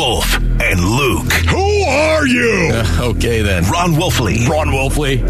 [0.00, 1.30] Wolf and Luke.
[1.50, 2.70] Who are you?
[2.72, 3.64] Uh, okay, then.
[3.64, 4.48] Ron Wolfley.
[4.48, 5.20] Ron Wolfley.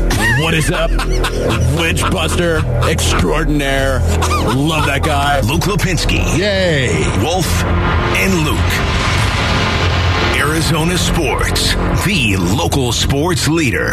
[0.40, 0.90] What is up?
[1.80, 3.98] Witchbuster extraordinaire.
[4.54, 5.40] Love that guy.
[5.40, 6.20] Luke Lapinski.
[6.38, 7.02] Yay.
[7.20, 8.58] Wolf and Luke.
[10.38, 11.74] Arizona Sports,
[12.04, 13.92] the local sports leader.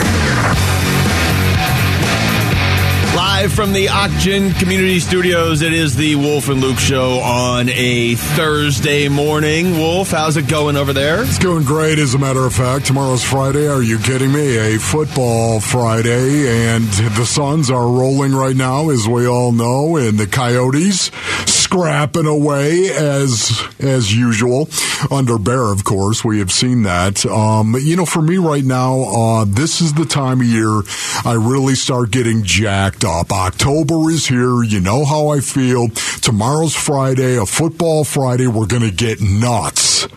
[3.37, 8.15] Live from the Oxygen Community Studios, it is the Wolf and Luke show on a
[8.15, 9.77] Thursday morning.
[9.77, 11.21] Wolf, how's it going over there?
[11.21, 12.87] It's going great, as a matter of fact.
[12.87, 13.67] Tomorrow's Friday.
[13.67, 14.57] Are you kidding me?
[14.57, 20.17] A football Friday, and the Suns are rolling right now, as we all know, and
[20.17, 21.11] the Coyotes
[21.45, 24.69] scrapping away as as usual
[25.11, 25.65] under Bear.
[25.65, 27.25] Of course, we have seen that.
[27.25, 30.81] Um, you know, for me right now, uh, this is the time of year
[31.25, 33.26] I really start getting jacked up.
[33.31, 34.63] October is here.
[34.63, 35.89] You know how I feel.
[36.21, 38.47] Tomorrow's Friday, a football Friday.
[38.47, 40.07] We're going to get nuts.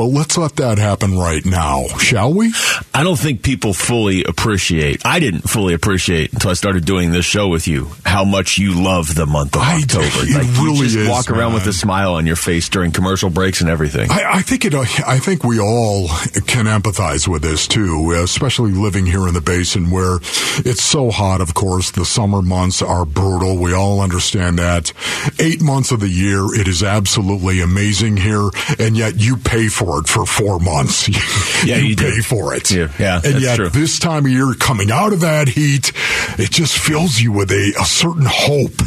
[0.00, 2.54] But let's let that happen right now, shall we?
[2.94, 5.04] I don't think people fully appreciate.
[5.04, 8.82] I didn't fully appreciate until I started doing this show with you how much you
[8.82, 10.06] love the month of I- October.
[10.06, 12.92] it like really you just is, walk around with a smile on your face during
[12.92, 14.10] commercial breaks and everything.
[14.10, 14.72] I, I think it.
[14.72, 16.08] Uh, I think we all
[16.46, 20.16] can empathize with this too, especially living here in the basin where
[20.64, 21.42] it's so hot.
[21.42, 23.58] Of course, the summer months are brutal.
[23.58, 24.94] We all understand that.
[25.38, 28.48] Eight months of the year, it is absolutely amazing here,
[28.78, 31.08] and yet you pay for it for four months.
[31.66, 32.10] Yeah, you do.
[32.10, 32.70] pay for it.
[32.70, 33.68] Yeah, yeah, and yet true.
[33.68, 35.92] this time of year, coming out of that heat,
[36.38, 38.80] it just fills you with a, a certain hope.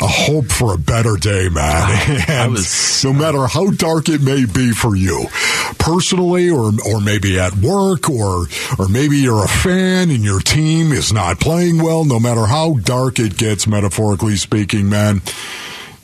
[0.00, 1.54] A hope for a better day, man.
[1.62, 5.26] Ah, and was- no matter how dark it may be for you,
[5.78, 10.90] personally, or or maybe at work, or or maybe you're a fan and your team
[10.90, 12.04] is not playing well.
[12.04, 15.22] No matter how dark it gets, metaphorically speaking, man,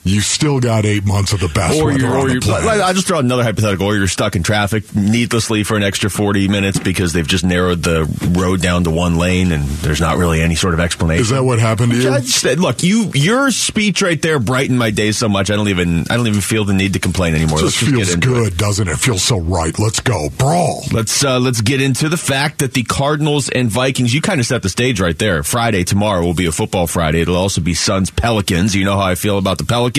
[0.02, 2.80] you still got eight months of the best or weather you're, or the you're like,
[2.80, 3.86] I'll just out another hypothetical.
[3.86, 7.82] Or you're stuck in traffic needlessly for an extra 40 minutes because they've just narrowed
[7.82, 8.04] the
[8.38, 11.20] road down to one lane and there's not really any sort of explanation.
[11.22, 12.10] is that what happened to you?
[12.10, 15.50] I just- look, you your speech right there brightened my day so much.
[15.50, 17.58] I don't even I don't even feel the need to complain anymore.
[17.58, 18.38] It Let's just feels into it.
[18.44, 18.96] good, doesn't it?
[18.98, 19.78] Feels so right.
[19.78, 20.82] Let's go, brawl.
[20.92, 24.14] Let's uh, let's get into the fact that the Cardinals and Vikings.
[24.14, 25.42] You kind of set the stage right there.
[25.42, 27.20] Friday tomorrow will be a football Friday.
[27.20, 28.74] It'll also be Suns Pelicans.
[28.74, 29.89] You know how I feel about the Pelicans,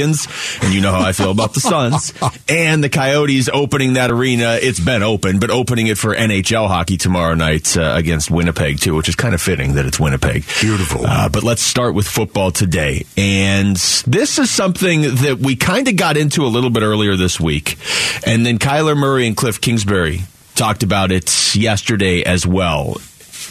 [0.62, 2.14] and you know how I feel about the Suns
[2.50, 4.58] and the Coyotes opening that arena.
[4.62, 8.96] It's been open, but opening it for NHL hockey tomorrow night uh, against Winnipeg too,
[8.96, 10.46] which is kind of fitting that it's Winnipeg.
[10.60, 11.06] Beautiful.
[11.06, 13.06] Uh, but let's start with football today.
[13.18, 13.76] And
[14.08, 17.78] this is something that we kind of got into a little bit earlier this week.
[18.26, 20.22] And then Kyler Murray and Cliff Kingsbury
[20.56, 22.98] talked about it yesterday as well.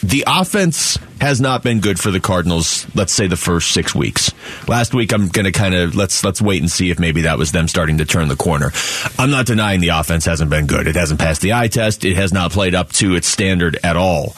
[0.02, 4.32] The offense has not been good for the Cardinals, let's say the first six weeks.
[4.66, 7.52] Last week I'm gonna kind of let's let's wait and see if maybe that was
[7.52, 8.72] them starting to turn the corner.
[9.18, 10.86] I'm not denying the offense hasn't been good.
[10.86, 13.96] It hasn't passed the eye test, it has not played up to its standard at
[13.96, 14.34] all.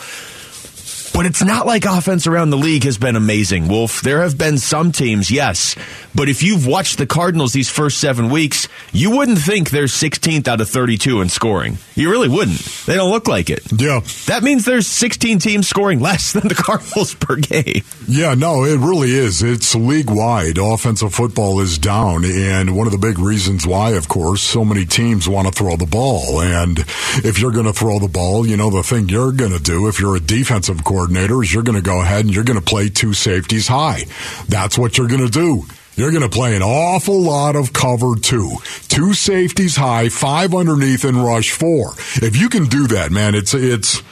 [1.15, 4.00] But it's not like offense around the league has been amazing, Wolf.
[4.00, 5.77] There have been some teams, yes.
[6.15, 10.49] But if you've watched the Cardinals these first seven weeks, you wouldn't think they're 16th
[10.49, 11.77] out of 32 in scoring.
[11.95, 12.61] You really wouldn't.
[12.87, 13.61] They don't look like it.
[13.71, 14.00] Yeah.
[14.27, 17.83] That means there's 16 teams scoring less than the Cardinals per game.
[18.09, 19.43] Yeah, no, it really is.
[19.43, 20.56] It's league wide.
[20.56, 22.25] Offensive football is down.
[22.25, 25.77] And one of the big reasons why, of course, so many teams want to throw
[25.77, 26.41] the ball.
[26.41, 29.62] And if you're going to throw the ball, you know, the thing you're going to
[29.62, 32.59] do if you're a defensive coordinator is you're going to go ahead and you're going
[32.59, 34.05] to play two safeties high.
[34.49, 35.65] That's what you're going to do.
[35.95, 38.57] You're going to play an awful lot of cover two.
[38.89, 41.93] Two safeties high, five underneath and rush four.
[42.17, 44.03] If you can do that, man, it's, it's,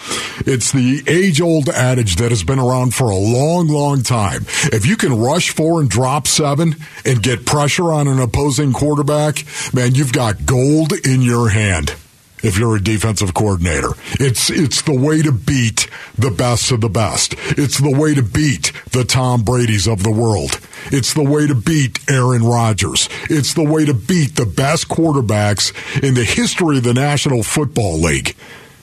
[0.47, 4.43] it's the age old adage that has been around for a long, long time.
[4.65, 9.45] If you can rush four and drop seven and get pressure on an opposing quarterback,
[9.73, 11.95] man, you've got gold in your hand
[12.43, 13.91] if you're a defensive coordinator.
[14.13, 17.35] It's it's the way to beat the best of the best.
[17.59, 20.61] It's the way to beat the Tom Brady's of the world.
[20.87, 23.09] It's the way to beat Aaron Rodgers.
[23.29, 27.99] It's the way to beat the best quarterbacks in the history of the National Football
[27.99, 28.35] League.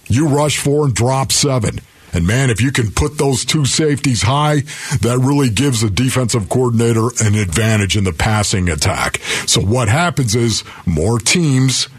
[0.07, 1.79] You rush four and drop seven.
[2.13, 4.61] And man, if you can put those two safeties high,
[5.01, 9.17] that really gives a defensive coordinator an advantage in the passing attack.
[9.45, 11.89] So what happens is more teams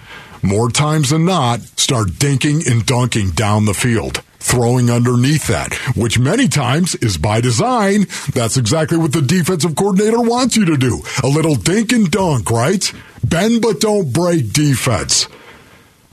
[0.43, 6.19] more times than not, start dinking and dunking down the field, throwing underneath that, which
[6.19, 8.07] many times is by design.
[8.33, 11.03] That's exactly what the defensive coordinator wants you to do.
[11.23, 12.93] A little dink and dunk, right?
[13.25, 15.29] Bend but don't break defense.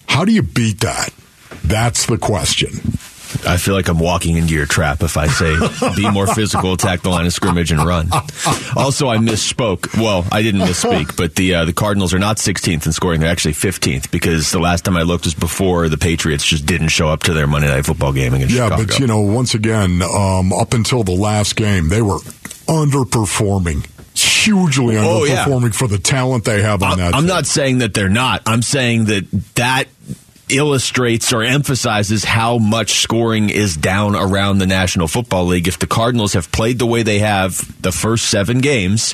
[0.07, 1.09] How do you beat that?
[1.63, 2.69] That's the question.
[3.47, 5.55] I feel like I'm walking into your trap if I say
[5.95, 8.09] be more physical, attack the line of scrimmage, and run.
[8.75, 9.97] Also, I misspoke.
[9.99, 13.31] Well, I didn't misspeak, but the uh, the Cardinals are not 16th in scoring; they're
[13.31, 17.07] actually 15th because the last time I looked was before the Patriots just didn't show
[17.09, 18.85] up to their Monday Night Football game against yeah, Chicago.
[18.85, 22.19] but you know, once again, um, up until the last game, they were
[22.67, 23.85] underperforming.
[24.17, 25.43] Hugely Oh, yeah.
[25.43, 27.13] underperforming for the talent they have on I'm, that.
[27.15, 27.27] I'm team.
[27.27, 28.43] not saying that they're not.
[28.45, 29.85] I'm saying that that
[30.49, 35.67] illustrates or emphasizes how much scoring is down around the National Football League.
[35.67, 39.13] If the Cardinals have played the way they have the first seven games.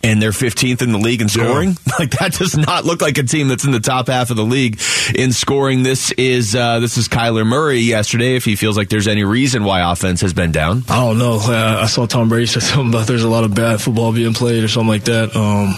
[0.00, 1.76] And they're 15th in the league in scoring.
[1.98, 4.44] Like that does not look like a team that's in the top half of the
[4.44, 4.80] league
[5.16, 5.82] in scoring.
[5.82, 8.36] This is uh, this is Kyler Murray yesterday.
[8.36, 11.38] If he feels like there's any reason why offense has been down, I don't know.
[11.42, 14.34] I I saw Tom Brady say something about there's a lot of bad football being
[14.34, 15.34] played or something like that.
[15.34, 15.74] Um,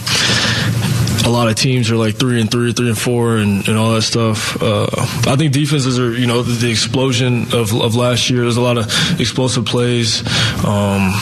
[1.25, 3.93] a lot of teams are like three and three, three and four, and, and all
[3.95, 4.61] that stuff.
[4.63, 4.87] Uh,
[5.27, 8.43] I think defenses are, you know, the, the explosion of, of last year.
[8.43, 10.23] There's a lot of explosive plays.
[10.65, 11.13] Um,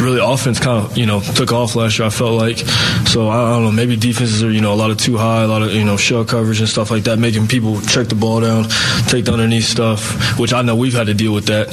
[0.00, 2.06] really, offense kind of, you know, took off last year.
[2.06, 3.72] I felt like, so I don't know.
[3.72, 5.96] Maybe defenses are, you know, a lot of two high, a lot of, you know,
[5.96, 8.64] shell coverage and stuff like that, making people check the ball down,
[9.06, 11.68] take the underneath stuff, which I know we've had to deal with that.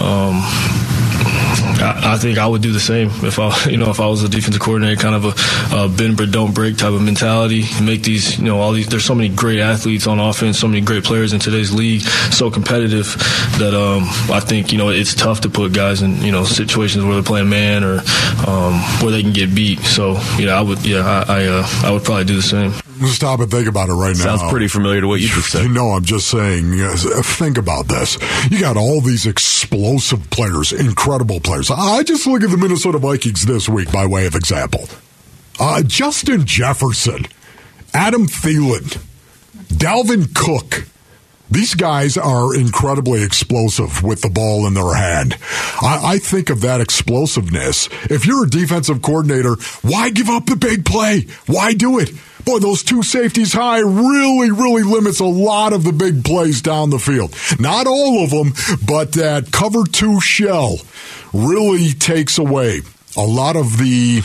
[0.00, 0.42] Um,
[1.78, 4.28] I, think I would do the same if I, you know, if I was a
[4.28, 7.64] defensive coordinator, kind of a, a bend but don't break type of mentality.
[7.82, 8.86] Make these, you know, all these.
[8.86, 12.50] There's so many great athletes on offense, so many great players in today's league, so
[12.50, 13.06] competitive
[13.58, 17.04] that um, I think you know it's tough to put guys in you know situations
[17.04, 18.00] where they're playing man or
[18.46, 19.80] um, where they can get beat.
[19.80, 22.72] So yeah, I would, yeah, I, I, uh, I would probably do the same.
[23.04, 24.36] Stop and think about it right now.
[24.36, 25.70] sounds pretty familiar to what you just You said.
[25.70, 26.72] know, I'm just saying,
[27.22, 28.16] think about this.
[28.50, 31.70] You got all these explosive players, incredible players.
[31.70, 34.88] I just look at the Minnesota Vikings this week by way of example.
[35.60, 37.26] Uh, Justin Jefferson,
[37.92, 38.98] Adam Thielen,
[39.68, 40.86] Dalvin Cook.
[41.48, 45.36] These guys are incredibly explosive with the ball in their hand.
[45.80, 47.88] I, I think of that explosiveness.
[48.10, 51.26] If you're a defensive coordinator, why give up the big play?
[51.46, 52.10] Why do it?
[52.46, 56.90] Boy, those two safeties high really, really limits a lot of the big plays down
[56.90, 57.34] the field.
[57.58, 58.52] Not all of them,
[58.86, 60.78] but that cover two shell
[61.32, 62.82] really takes away
[63.16, 64.22] a lot of the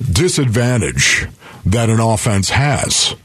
[0.00, 1.26] disadvantage
[1.64, 3.16] that an offense has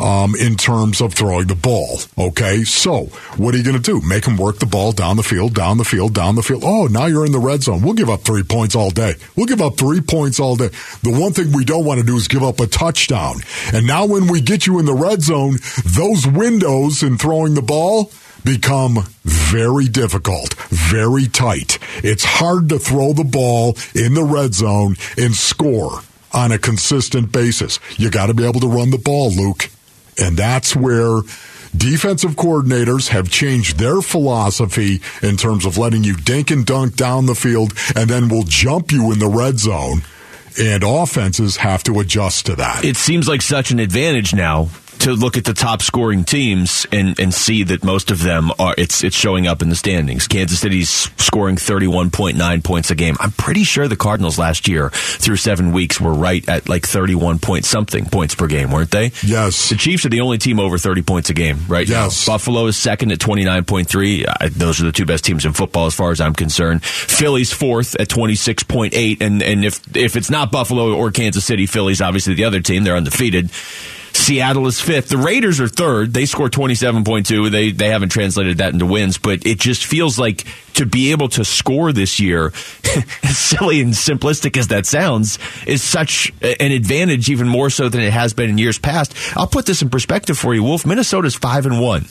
[0.00, 2.00] um, in terms of throwing the ball.
[2.18, 3.04] Okay, so
[3.36, 4.00] what are you going to do?
[4.06, 6.62] Make them work the ball down the field, down the field, down the field.
[6.64, 7.82] Oh, now you're in the red zone.
[7.82, 9.14] We'll give up three points all day.
[9.36, 10.70] We'll give up three points all day.
[11.02, 13.36] The one thing we don't want to do is give up a touchdown.
[13.72, 17.62] And now when we get you in the red zone, those windows in throwing the
[17.62, 18.10] ball
[18.44, 21.78] become very difficult, very tight.
[22.02, 26.00] It's hard to throw the ball in the red zone and score
[26.32, 27.78] on a consistent basis.
[27.96, 29.68] You got to be able to run the ball, Luke.
[30.20, 31.20] And that's where
[31.76, 37.26] defensive coordinators have changed their philosophy in terms of letting you dink and dunk down
[37.26, 40.02] the field and then will jump you in the red zone.
[40.60, 42.84] And offenses have to adjust to that.
[42.84, 44.68] it seems like such an advantage now
[45.00, 48.74] to look at the top scoring teams and, and see that most of them are
[48.78, 50.26] it's it's showing up in the standings.
[50.28, 50.88] Kansas City's
[51.20, 53.16] scoring 31.9 points a game.
[53.20, 57.38] I'm pretty sure the Cardinals last year through 7 weeks were right at like 31
[57.38, 59.12] point something points per game, weren't they?
[59.24, 59.70] Yes.
[59.70, 62.26] The Chiefs are the only team over 30 points a game right Yes.
[62.26, 62.32] now.
[62.34, 64.24] Buffalo is second at 29.3.
[64.28, 66.84] Uh, those are the two best teams in football as far as I'm concerned.
[66.84, 72.00] Philly's fourth at 26.8 and and if if it's not Buffalo or Kansas City, Philly's
[72.00, 72.84] obviously the other team.
[72.84, 73.50] They're undefeated.
[74.12, 75.08] Seattle is fifth.
[75.08, 76.12] The Raiders are third.
[76.14, 77.50] They score 27.2.
[77.50, 81.28] They they haven't translated that into wins, but it just feels like to be able
[81.28, 82.46] to score this year,
[83.22, 88.00] as silly and simplistic as that sounds, is such an advantage, even more so than
[88.00, 89.14] it has been in years past.
[89.36, 90.86] I'll put this in perspective for you, Wolf.
[90.86, 92.06] Minnesota's five and one.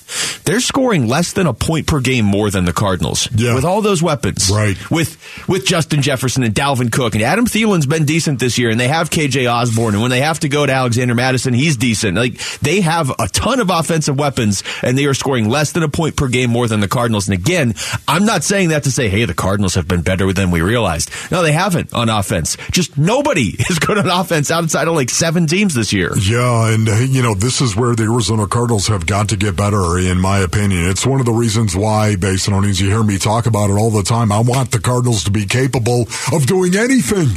[0.45, 3.29] They're scoring less than a point per game more than the Cardinals.
[3.33, 3.55] Yeah.
[3.55, 4.49] With all those weapons.
[4.53, 4.77] Right.
[4.91, 7.15] With with Justin Jefferson and Dalvin Cook.
[7.15, 9.93] And Adam Thielen's been decent this year, and they have KJ Osborne.
[9.93, 11.88] And when they have to go to Alexander Mattison, he's decent.
[11.93, 15.89] Like they have a ton of offensive weapons, and they are scoring less than a
[15.89, 17.27] point per game more than the Cardinals.
[17.27, 17.73] And again,
[18.07, 21.09] I'm not saying that to say, hey, the Cardinals have been better than we realized.
[21.31, 22.57] No, they haven't on offense.
[22.71, 26.11] Just nobody is good on offense outside of like seven teams this year.
[26.17, 29.97] Yeah, and you know this is where the Arizona Cardinals have got to get better,
[29.97, 30.89] in my opinion.
[30.89, 34.03] It's one of the reasons why, Basinonians, you hear me talk about it all the
[34.03, 34.31] time.
[34.31, 37.27] I want the Cardinals to be capable of doing anything.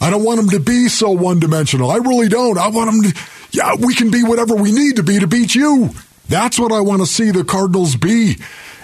[0.00, 1.90] I don't want them to be so one dimensional.
[1.90, 2.58] I really don't.
[2.58, 3.20] I want them to.
[3.52, 5.90] Yeah, we can be whatever we need to be to beat you.
[6.28, 8.36] That's what I want to see the Cardinals be.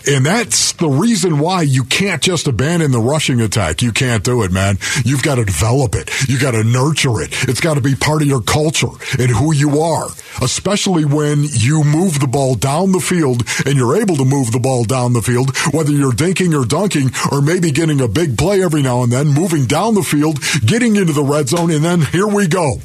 [0.07, 3.83] And that's the reason why you can't just abandon the rushing attack.
[3.83, 4.79] You can't do it, man.
[5.05, 6.11] You've got to develop it.
[6.29, 7.31] You got to nurture it.
[7.49, 10.07] It's got to be part of your culture and who you are,
[10.41, 14.61] especially when you move the ball down the field and you're able to move the
[14.61, 18.63] ball down the field, whether you're dinking or dunking or maybe getting a big play
[18.63, 22.03] every now and then, moving down the field, getting into the red zone, and then
[22.03, 22.79] here we go.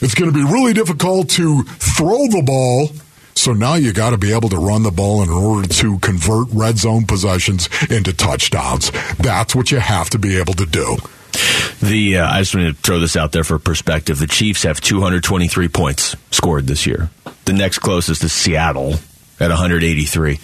[0.00, 2.90] It's going to be really difficult to throw the ball.
[3.34, 6.48] So now you got to be able to run the ball in order to convert
[6.50, 8.90] red zone possessions into touchdowns.
[9.16, 10.96] That's what you have to be able to do.
[11.80, 14.18] The uh, I just want to throw this out there for perspective.
[14.18, 17.10] The Chiefs have 223 points scored this year.
[17.44, 18.94] The next closest is Seattle
[19.38, 20.40] at 183.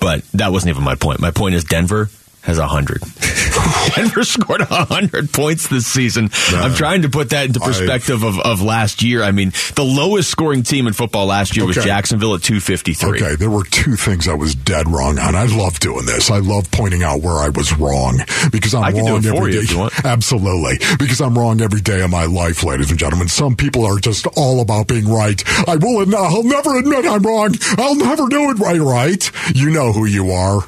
[0.00, 1.20] But that wasn't even my point.
[1.20, 2.08] My point is Denver
[2.42, 3.00] has 100.
[3.94, 6.30] Denver scored 100 points this season.
[6.52, 9.22] I'm trying to put that into perspective of, of last year.
[9.22, 13.10] I mean, the lowest scoring team in football last year was Jacksonville at 253.
[13.10, 15.34] Okay, there were two things I was dead wrong on.
[15.34, 16.30] I love doing this.
[16.30, 18.20] I love pointing out where I was wrong
[18.52, 19.58] because I'm I can do wrong every day.
[19.58, 19.92] if you want.
[20.04, 23.28] Absolutely, because I'm wrong every day of my life, ladies and gentlemen.
[23.28, 25.42] Some people are just all about being right.
[25.68, 26.00] I will.
[26.02, 27.54] admit- I'll never admit I'm wrong.
[27.78, 28.80] I'll never do it right.
[28.80, 29.30] Right?
[29.54, 30.60] You know who you are.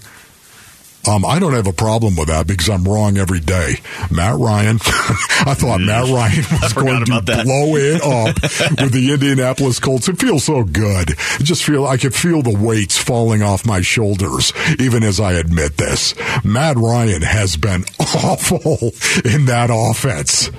[1.08, 3.76] Um, I don't have a problem with that because I'm wrong every day.
[4.10, 7.44] Matt Ryan, I thought Matt Ryan was going to that.
[7.44, 10.08] blow it up with the Indianapolis Colts.
[10.08, 11.10] It feels so good.
[11.18, 15.32] I just feel I could feel the weights falling off my shoulders, even as I
[15.32, 16.14] admit this.
[16.44, 18.92] Matt Ryan has been awful
[19.24, 20.50] in that offense.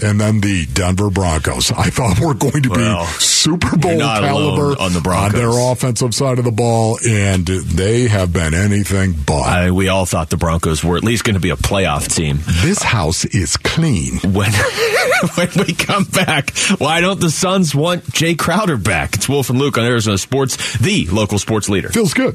[0.00, 1.72] And then the Denver Broncos.
[1.72, 3.04] I thought we're going to be Well,
[3.38, 5.38] Super Bowl caliber on the Broncos.
[5.38, 9.42] their offensive side of the ball, and they have been anything but.
[9.42, 12.40] I, we all thought the Broncos were at least going to be a playoff team.
[12.62, 14.18] this house is clean.
[14.32, 14.50] When
[15.34, 19.14] when we come back, why don't the Suns want Jae Crowder back?
[19.14, 21.90] It's Wolf and Luke on Arizona Sports, the local sports leader.
[21.90, 22.34] Feels good.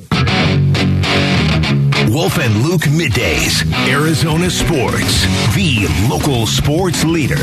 [2.10, 3.64] Wolf and Luke middays.
[3.90, 5.24] Arizona Sports,
[5.56, 7.36] the local sports leader.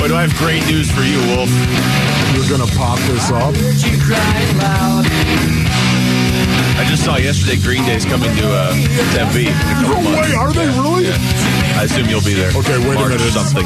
[0.00, 1.48] But I have great news for you, Wolf.
[2.34, 3.54] You're going to pop this up.
[6.76, 8.74] I just saw yesterday Green Day's coming to uh,
[9.14, 9.46] Tempe.
[9.46, 11.04] in a couple No way, are they really?
[11.06, 11.16] Yeah.
[11.78, 12.50] I assume you'll be there.
[12.50, 13.32] Okay, wait a March minute.
[13.32, 13.64] Something.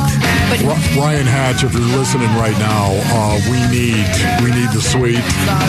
[0.62, 4.06] Ri- Ryan Hatch, if you're listening right now, uh, we need
[4.44, 5.20] we need the suite.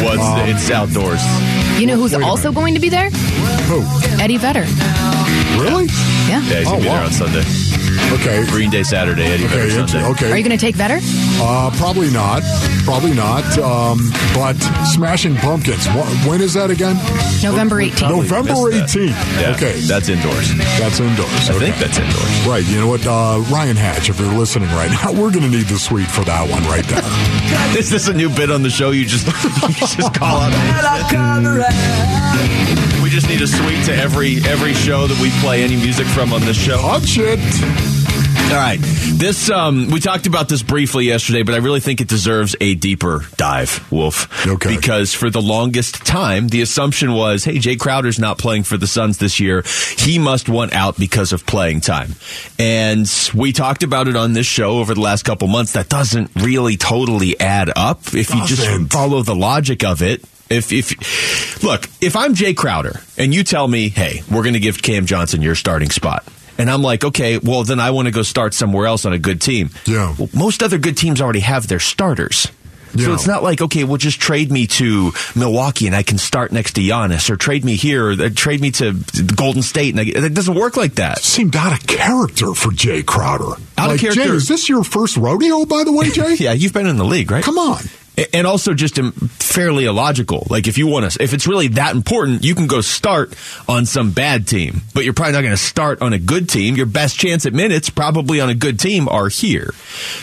[0.04, 1.22] What's Um, it's outdoors?
[1.80, 3.10] You know who's Wait a also going to be there?
[3.72, 3.82] Who?
[4.22, 4.66] Eddie Vedder.
[5.60, 5.86] Really?
[6.28, 6.42] Yeah.
[6.44, 6.94] Yeah, he's Oh, gonna be wow.
[6.96, 7.44] there on Sunday.
[8.14, 8.46] Okay.
[8.48, 9.70] Green Day Saturday, Eddie Vedder Okay.
[9.88, 10.04] Sunday.
[10.12, 10.32] Okay.
[10.32, 11.00] Are you going to take Vedder?
[11.42, 12.42] Uh, probably not.
[12.84, 13.46] Probably not.
[13.60, 14.56] Um, but
[14.94, 15.86] Smashing Pumpkins.
[15.86, 16.96] Wh- when is that again?
[17.44, 18.10] November 18th.
[18.10, 19.00] November missed that.
[19.00, 19.42] 18th.
[19.42, 19.80] Yeah, Okay.
[19.82, 20.50] that's indoors.
[20.80, 21.50] That's indoors.
[21.50, 21.72] I Okay.
[21.72, 22.48] think that's indoors.
[22.48, 22.66] Right.
[22.66, 23.06] You know what?
[23.06, 26.24] Uh, Ryan Hatch, if you're listening right now, we're going to need the suite for
[26.26, 27.04] that one right there.
[27.80, 28.92] Is this a new bit on the show?
[28.92, 29.28] You just
[29.68, 30.50] you just call out.
[33.10, 36.32] We just need a suite to every every show that we play any music from
[36.32, 36.78] on this show.
[36.78, 37.40] Touch it.
[38.52, 38.78] All right.
[38.80, 42.76] This um, we talked about this briefly yesterday, but I really think it deserves a
[42.76, 44.46] deeper dive, Wolf.
[44.46, 44.76] Okay.
[44.76, 48.86] Because for the longest time, the assumption was, hey, Jae Crowder's not playing for the
[48.86, 49.64] Suns this year.
[49.98, 52.14] He must want out because of playing time.
[52.60, 55.72] And we talked about it on this show over the last couple months.
[55.72, 60.24] That doesn't really totally add up if you just follow the logic of it.
[60.50, 64.60] If if look, if I'm Jae Crowder and you tell me, "Hey, we're going to
[64.60, 66.26] give Cam Johnson your starting spot."
[66.58, 69.20] And I'm like, "Okay, well then I want to go start somewhere else on a
[69.20, 70.16] good team." Yeah.
[70.18, 72.48] Well, most other good teams already have their starters.
[72.98, 76.52] So it's not like, okay, well, just trade me to Milwaukee and I can start
[76.52, 78.94] next to Giannis, or trade me here, or uh, trade me to
[79.36, 79.94] Golden State.
[79.96, 81.20] And I, it doesn't work like that.
[81.20, 83.62] Seemed out of character for Jae Crowder.
[83.78, 84.22] Out of character.
[84.22, 86.40] Jae, is this your first rodeo, by the way, Jae?
[86.40, 87.44] Yeah, you've been in the league, right?
[87.44, 87.84] Come on.
[88.34, 90.46] And also just um, fairly illogical.
[90.50, 93.34] Like if you want to, if it's really that important, you can go start
[93.68, 96.76] on some bad team, but you're probably not going to start on a good team.
[96.76, 99.74] Your best chance at minutes, probably on a good team, are here.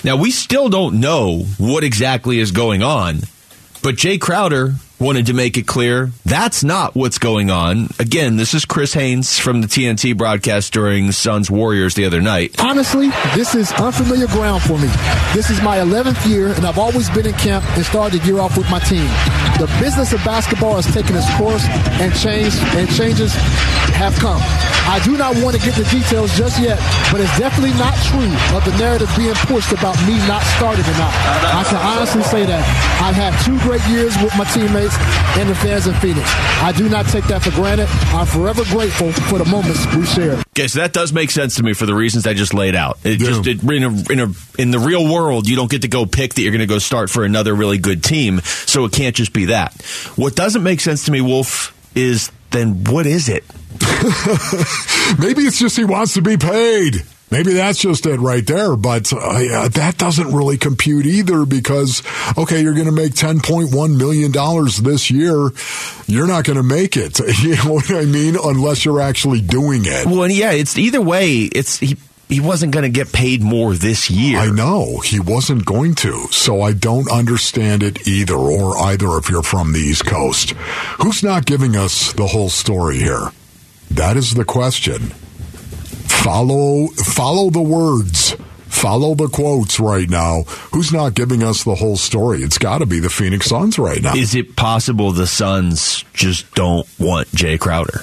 [0.05, 3.21] Now we still don't know what exactly is going on,
[3.83, 7.89] but Jae Crowder wanted to make it clear that's not what's going on.
[7.99, 12.55] Again, this is Chris Haynes from the TNT broadcast during Suns Warriors the other night.
[12.59, 14.89] Honestly, this is unfamiliar ground for me.
[15.35, 18.41] This is my 11th year, and I've always been in camp and started the year
[18.41, 19.07] off with my team.
[19.59, 21.65] The business of basketball has taken its course,
[22.01, 23.33] and change and changes
[23.97, 24.41] have come.
[24.87, 26.79] I do not want to get the details just yet,
[27.11, 30.97] but it's definitely not true of the narrative being pushed about me not starting or
[31.01, 31.13] not.
[31.57, 32.63] I can honestly say that
[33.03, 34.86] I've had two great years with my teammates.
[34.91, 36.27] Teammates and the fans in Phoenix.
[36.63, 37.89] I do not take that for granted.
[38.15, 40.39] I'm forever grateful for the moments we shared.
[40.59, 42.99] Okay, so that does make sense to me for the reasons I just laid out.
[43.05, 43.27] It Yeah.
[43.29, 46.07] just it, in, a, in, a, in the real world, you don't get to go
[46.07, 49.15] pick that you're going to go start for another really good team, so it can't
[49.15, 49.75] just be that.
[50.17, 53.45] What doesn't make sense to me, Wolf, is then what is it?
[55.19, 57.05] Maybe it's just he wants to be paid.
[57.31, 58.77] Maybe that's just it right there.
[58.77, 62.03] But uh, yeah, that doesn't really compute either because,
[62.39, 64.33] okay, you're going to make $10.1 million
[64.85, 65.51] this year.
[66.07, 67.21] You're not going to make it.
[67.47, 68.37] You know what I mean?
[68.43, 70.07] Unless you're actually doing it.
[70.07, 71.43] Well, yeah, it's either way.
[71.43, 71.97] It's he
[72.29, 74.39] he wasn't going to get paid more this year.
[74.39, 79.31] I know he wasn't going to, so I don't understand it either, or either if
[79.31, 80.51] you're from the East Coast.
[81.01, 83.31] Who's not giving us the whole story here?
[83.93, 85.13] That is the question.
[86.27, 88.35] Follow, follow the words.
[88.67, 90.43] Follow the quotes right now.
[90.73, 92.43] Who's not giving us the whole story?
[92.43, 94.17] It's got to be the Phoenix Suns right now.
[94.17, 98.01] Is it possible the Suns just don't want Jae Crowder?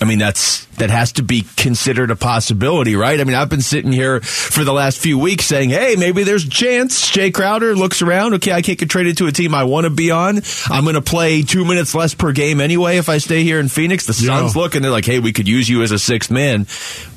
[0.00, 3.20] I mean, that's that has to be considered a possibility, right?
[3.20, 6.44] I mean, I've been sitting here for the last few weeks saying, "Hey, maybe there's
[6.44, 8.34] a chance." Jae Crowder looks around.
[8.34, 10.40] Okay, I can't get traded to a team I want to be on.
[10.70, 13.68] I'm going to play two minutes less per game anyway if I stay here in
[13.68, 14.06] Phoenix.
[14.06, 14.60] The Suns Yeah.
[14.62, 16.66] look and they're like, "Hey, we could use you as a sixth man,"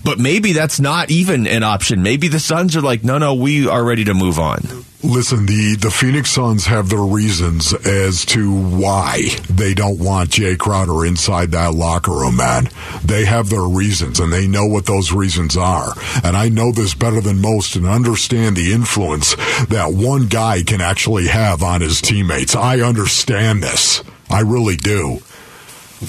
[0.03, 2.01] but maybe that's not even an option.
[2.03, 5.75] Maybe the Suns are like, "No, no, we are ready to move on." Listen, the,
[5.75, 11.51] the Phoenix Suns have their reasons as to why they don't want Jae Crowder inside
[11.51, 12.69] that locker room, man.
[13.03, 15.93] They have their reasons and they know what those reasons are.
[16.23, 19.35] And I know this better than most and understand the influence
[19.67, 22.55] that one guy can actually have on his teammates.
[22.55, 24.03] I understand this.
[24.31, 25.19] I really do.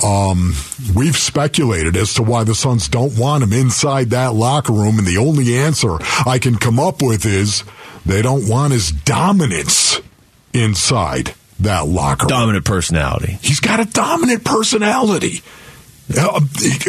[0.05, 0.55] Um,
[0.95, 5.07] we've speculated as to why the Suns don't want him inside that locker room, and
[5.07, 7.63] the only answer I can come up with is
[8.07, 10.01] they don't want his dominance
[10.53, 12.29] inside that locker room.
[12.29, 13.39] Dominant personality.
[13.43, 15.43] He's got a dominant personality.
[16.17, 16.41] Uh,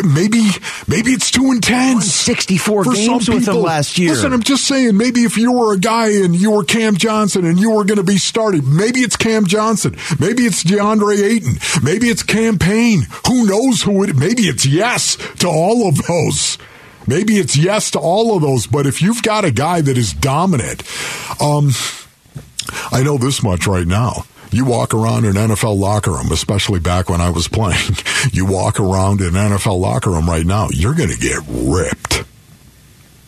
[0.03, 0.41] maybe
[0.87, 2.05] maybe it's too intense.
[2.05, 3.61] 64 for games some with him people.
[3.61, 4.11] last year.
[4.11, 4.95] Listen, I'm just saying.
[4.95, 7.97] Maybe if you were a guy and you were Cam Johnson and you were going
[7.97, 9.97] to be starting, maybe it's Cam Johnson.
[10.19, 11.57] Maybe it's DeAndre Ayton.
[11.81, 13.07] Maybe it's Cam Payne.
[13.25, 14.15] Who knows who it?
[14.15, 16.59] Maybe it's yes to all of those.
[17.07, 18.67] Maybe it's yes to all of those.
[18.67, 20.83] But if you've got a guy that is dominant,
[21.41, 21.71] um,
[22.91, 24.25] I know this much right now.
[24.51, 27.97] You walk around an NFL locker room, especially back when I was playing.
[28.31, 32.23] You walk around an NFL locker room right now, you're going to get ripped.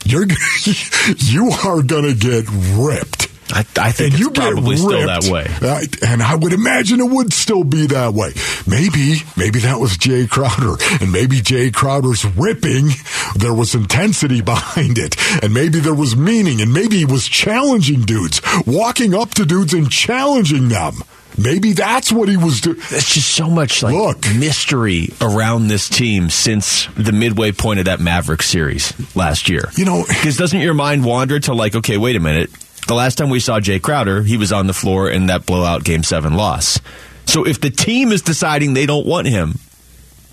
[0.05, 0.25] You're
[1.17, 3.18] you are going to get ripped.
[3.51, 5.46] I, I think And it's you get probably still that way.
[5.62, 8.31] Uh, and I would imagine it would still be that way.
[8.68, 12.90] Maybe, maybe that was Jae Crowder, and maybe Jae Crowder's ripping.
[13.35, 18.01] There was intensity behind it, and maybe there was meaning, and maybe he was challenging
[18.01, 20.94] dudes, walking up to dudes and challenging them.
[21.38, 22.77] Maybe that's what he was doing.
[22.90, 24.25] There's just so much like Look.
[24.35, 29.70] mystery around this team since the midway point of that Maverick series last year.
[29.75, 32.50] You know- because doesn't your mind wander to like, okay, wait a minute.
[32.89, 35.83] The last time we saw Jae Crowder, he was on the floor in that blowout
[35.83, 36.79] Game Seven loss.
[37.27, 39.59] So if the team is deciding they don't want him,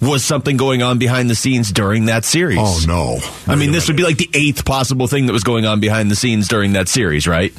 [0.01, 2.57] was something going on behind the scenes during that series?
[2.59, 3.19] Oh no!
[3.47, 5.81] I mean, Wait this would be like the eighth possible thing that was going on
[5.81, 7.53] behind the scenes during that series, right?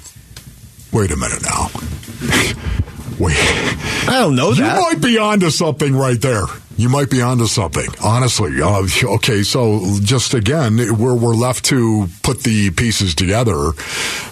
[0.91, 1.67] Wait a minute now.
[3.19, 3.35] Wait.
[4.09, 4.79] I don't know You that.
[4.79, 6.43] might be onto something right there.
[6.77, 8.61] You might be onto something, honestly.
[8.61, 13.71] Uh, okay, so just again, where we're left to put the pieces together,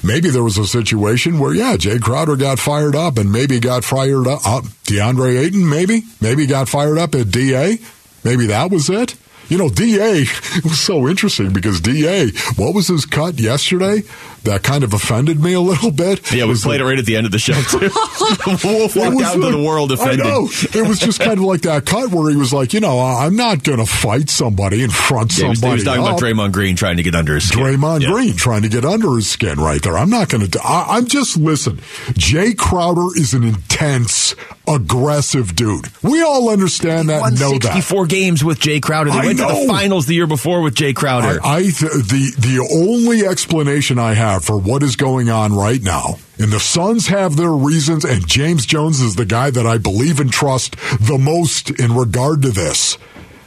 [0.04, 3.84] maybe there was a situation where, yeah, Jae Crowder got fired up and maybe got
[3.84, 4.41] fired up.
[4.45, 7.80] Uh, DeAndre Ayton, maybe, maybe got fired up at DA.
[8.24, 9.15] Maybe that was it.
[9.50, 14.04] You know, DA, it was so interesting because DA, what was his cut yesterday?
[14.44, 16.32] That kind of offended me a little bit.
[16.32, 17.80] yeah, we Was played the- it right at the end of the show, too.
[18.68, 20.22] Wolf it walked was out into the world offended.
[20.26, 20.48] I know.
[20.52, 23.36] It was just kind of like that cut where he was like, you know, I'm
[23.36, 25.76] not going to fight somebody in front Yeah, he, was, he somebody.
[25.78, 26.20] was talking about up.
[26.20, 27.60] Draymond Green trying to get under his skin.
[27.64, 28.10] Draymond Yeah.
[28.12, 29.98] Green trying to get under his skin right there.
[29.98, 30.60] I'm not going to.
[30.64, 31.78] I'm just listen.
[32.14, 34.36] Jae Crowder is an intense,
[34.68, 35.88] aggressive dude.
[36.04, 37.64] We all understand that, know that.
[37.64, 39.10] 64 games with Jae Crowder.
[39.12, 39.62] They I to know.
[39.62, 41.39] the finals the year before with Jae Crowder.
[41.43, 45.82] I, I th- the the only explanation I have for what is going on right
[45.82, 49.78] now, and the Suns have their reasons, and James Jones is the guy that I
[49.78, 52.98] believe and trust the most in regard to this.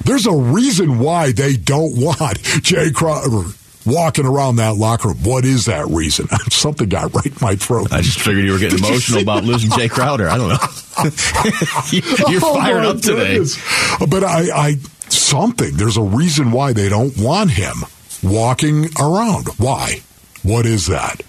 [0.05, 3.51] There's a reason why they don't want Jae Crowder
[3.87, 5.19] walking around that locker room.
[5.23, 6.29] What is that reason?
[6.51, 7.91] Something got right in my throat.
[7.93, 10.29] I just figured you were getting emotional about losing Jae Crowder.
[10.29, 10.59] I don't know.
[12.31, 13.39] You're Oh, fired my up today.
[14.09, 14.75] But I, I,
[15.13, 17.77] something, there's a reason why they don't want him
[18.23, 19.49] walking around.
[19.59, 20.03] Why?
[20.43, 21.23] What is that?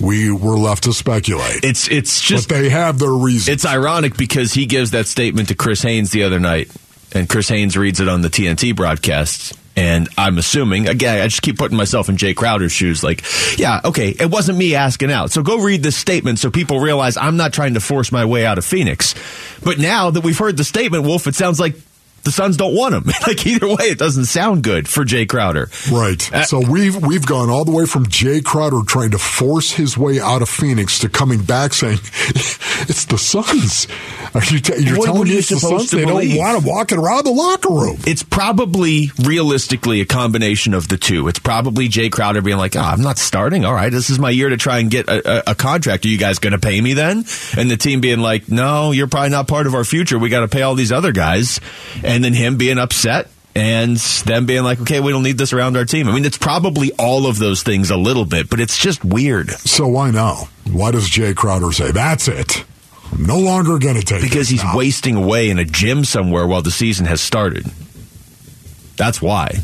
[0.00, 1.64] We were left to speculate.
[1.64, 3.52] It's it's just but they have their reason.
[3.52, 6.70] It's ironic because he gives that statement to Chris Haynes the other night,
[7.12, 9.58] and Chris Haynes reads it on the TNT broadcast.
[9.76, 13.04] And I'm assuming, again, I just keep putting myself in Jae Crowder's shoes.
[13.04, 13.22] Like,
[13.56, 15.30] yeah, okay, it wasn't me asking out.
[15.30, 18.44] So go read this statement so people realize I'm not trying to force my way
[18.44, 19.14] out of Phoenix.
[19.62, 21.76] But now that we've heard the statement, Wolf, it sounds like
[22.24, 23.04] the Suns don't want him.
[23.26, 25.70] like either way, it doesn't sound good for Jae Crowder.
[25.90, 26.32] Right.
[26.32, 29.96] Uh, so we've we've gone all the way from Jae Crowder trying to force his
[29.96, 33.86] way out of Phoenix to coming back saying it's the Suns.
[34.34, 35.90] Are you t- you're What telling me you it's the Suns?
[35.90, 36.30] They believe?
[36.34, 37.98] don't want him walking around the locker room.
[38.06, 41.28] It's probably realistically a combination of the two.
[41.28, 43.64] It's probably Jae Crowder being like, oh, I'm not starting.
[43.64, 46.04] All right, this is my year to try and get a, a, a contract.
[46.04, 47.24] Are you guys going to pay me then?
[47.56, 50.18] And the team being like, no, you're probably not part of our future.
[50.18, 51.60] We got to pay all these other guys.
[52.08, 55.76] And then him being upset and them being like, okay, we don't need this around
[55.76, 56.08] our team.
[56.08, 59.50] I mean, it's probably all of those things a little bit, but it's just weird.
[59.50, 60.48] So why now?
[60.70, 62.64] Why does Jae Crowder say that's it?
[63.12, 66.46] I'm no longer going to take Because he's now." wasting away in a gym somewhere
[66.46, 67.66] while the season has started.
[68.96, 69.54] That's why.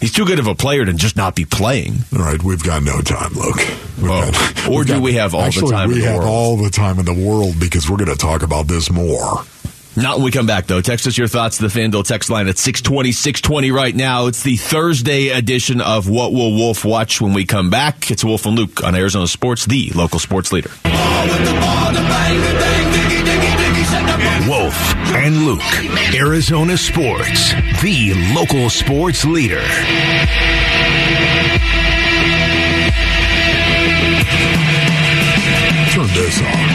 [0.00, 1.96] He's too good of a player to just not be playing.
[2.16, 3.58] All right, we've got no time, Luke.
[4.02, 4.30] Oh.
[4.32, 6.28] got- Or do got- we have all the actually, time in we the have world?
[6.30, 9.44] all the time in the world because we're going to talk about this more.
[9.96, 10.80] Not when we come back, though.
[10.80, 14.26] Text us your thoughts to the FanDuel text line at 620, 620 right now.
[14.26, 18.10] It's the Thursday edition of What Will Wolf Watch when we come back.
[18.10, 20.70] It's Wolf and Luke on Arizona Sports, the local sports leader.
[24.48, 29.60] Wolf and Luke, Arizona Sports, the local sports leader.
[35.90, 36.69] Turn this on.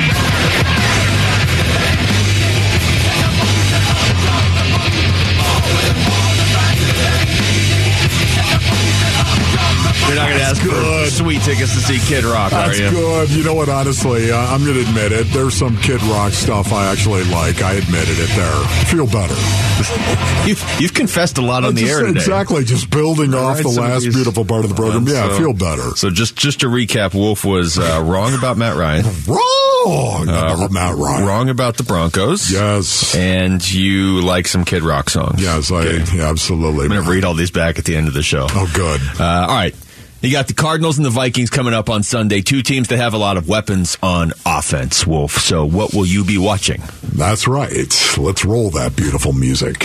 [10.15, 12.89] You're not going to ask for suite tickets to see Kid Rock, That's are you?
[12.91, 13.29] good.
[13.31, 13.67] You know what?
[13.69, 15.27] Honestly, uh, I'm going to admit it.
[15.33, 17.61] There's some Kid Rock stuff I actually like.
[17.61, 18.55] I admitted it there.
[18.85, 19.35] Feel better.
[20.47, 22.11] You've, you've confessed a lot on the air today.
[22.19, 22.63] Exactly.
[22.63, 25.05] Just building All off right, the last these- beautiful part of the program.
[25.07, 25.95] Yeah, So- feel better.
[25.97, 30.95] So just just to recap, Wolf was uh, wrong about Matt Ryan, Wrong about Matt
[30.95, 31.23] Ryan.
[31.23, 33.13] Uh, wrong about the Broncos, Yes.
[33.15, 35.41] and you like some Kid Rock songs.
[35.41, 36.85] Yes, I yeah, absolutely.
[36.85, 38.47] I'm going to read all these back at the end of the show.
[38.51, 39.01] Oh, good.
[39.19, 39.75] Uh, all right.
[40.21, 42.41] You got the Cardinals and the Vikings coming up on Sunday.
[42.41, 45.33] Two teams that have a lot of weapons on offense, Wolf.
[45.33, 46.81] So, what will you be watching?
[47.03, 47.93] That's right.
[48.17, 49.83] Let's roll that beautiful music.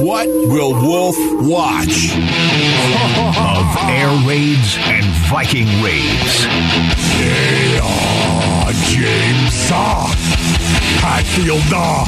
[0.00, 1.16] What will Wolf
[1.48, 2.12] watch?
[3.36, 6.44] of air raids and Viking raids.
[7.18, 8.97] Yeah, James
[11.18, 11.72] Hetfield.
[11.74, 12.04] uh.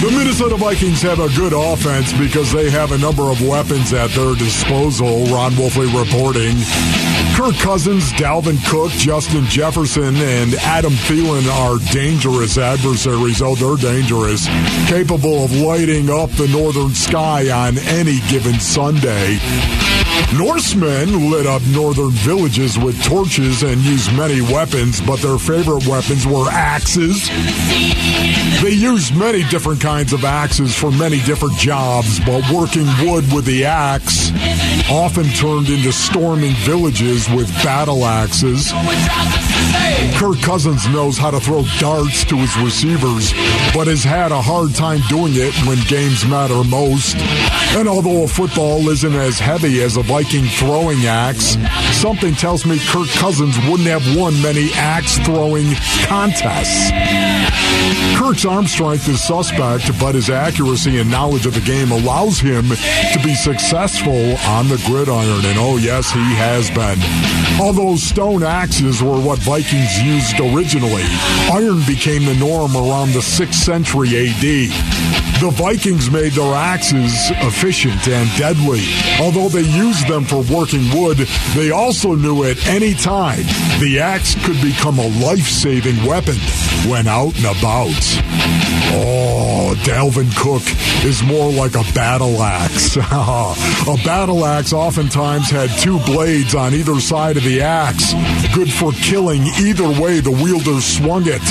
[0.00, 4.10] The Minnesota Vikings have a good offense because they have a number of weapons at
[4.10, 5.24] their disposal.
[5.26, 6.56] Ron Wolfley reporting.
[7.34, 13.42] Kirk Cousins, Dalvin Cook, Justin Jefferson, and Adam Thielen are dangerous adversaries.
[13.42, 14.46] Oh, they're dangerous.
[14.88, 19.38] Capable of lighting up the northern sky on any given Sunday.
[20.36, 26.26] Norsemen lit up northern villages with torches and used many weapons, but their favorite weapons
[26.26, 27.28] were axes.
[28.62, 33.44] They used many different kinds of axes for many different jobs, but working wood with
[33.44, 34.30] the axe
[34.90, 38.72] often turned into storming villages with battle axes.
[40.18, 43.32] Kirk Cousins knows how to throw darts to his receivers,
[43.72, 47.16] but has had a hard time doing it when games matter most.
[47.76, 51.56] And although a football isn't as heavy as a Viking throwing axe,
[51.92, 55.74] something tells me Kirk Cousins wouldn't have won many axe throwing
[56.06, 56.90] contests.
[58.16, 62.68] Kirk's arm strength is suspect, but his accuracy and knowledge of the game allows him
[62.68, 65.44] to be successful on the gridiron.
[65.44, 66.98] And oh, yes, he has been.
[67.60, 71.04] Although stone axes were what Vikings used originally,
[71.50, 74.70] iron became the norm around the 6th century AD.
[75.40, 78.84] The Vikings made their axes efficient and deadly.
[79.18, 81.18] Although they used them for working wood,
[81.54, 83.42] they also knew at any time
[83.80, 86.36] the axe could become a life saving weapon
[86.88, 87.90] when out and about.
[88.92, 90.62] Oh, Dalvin Cook
[91.04, 92.96] is more like a battle axe.
[92.96, 98.14] a battle axe oftentimes had two blades on either side of the axe,
[98.54, 101.42] good for killing either way the wielder swung it.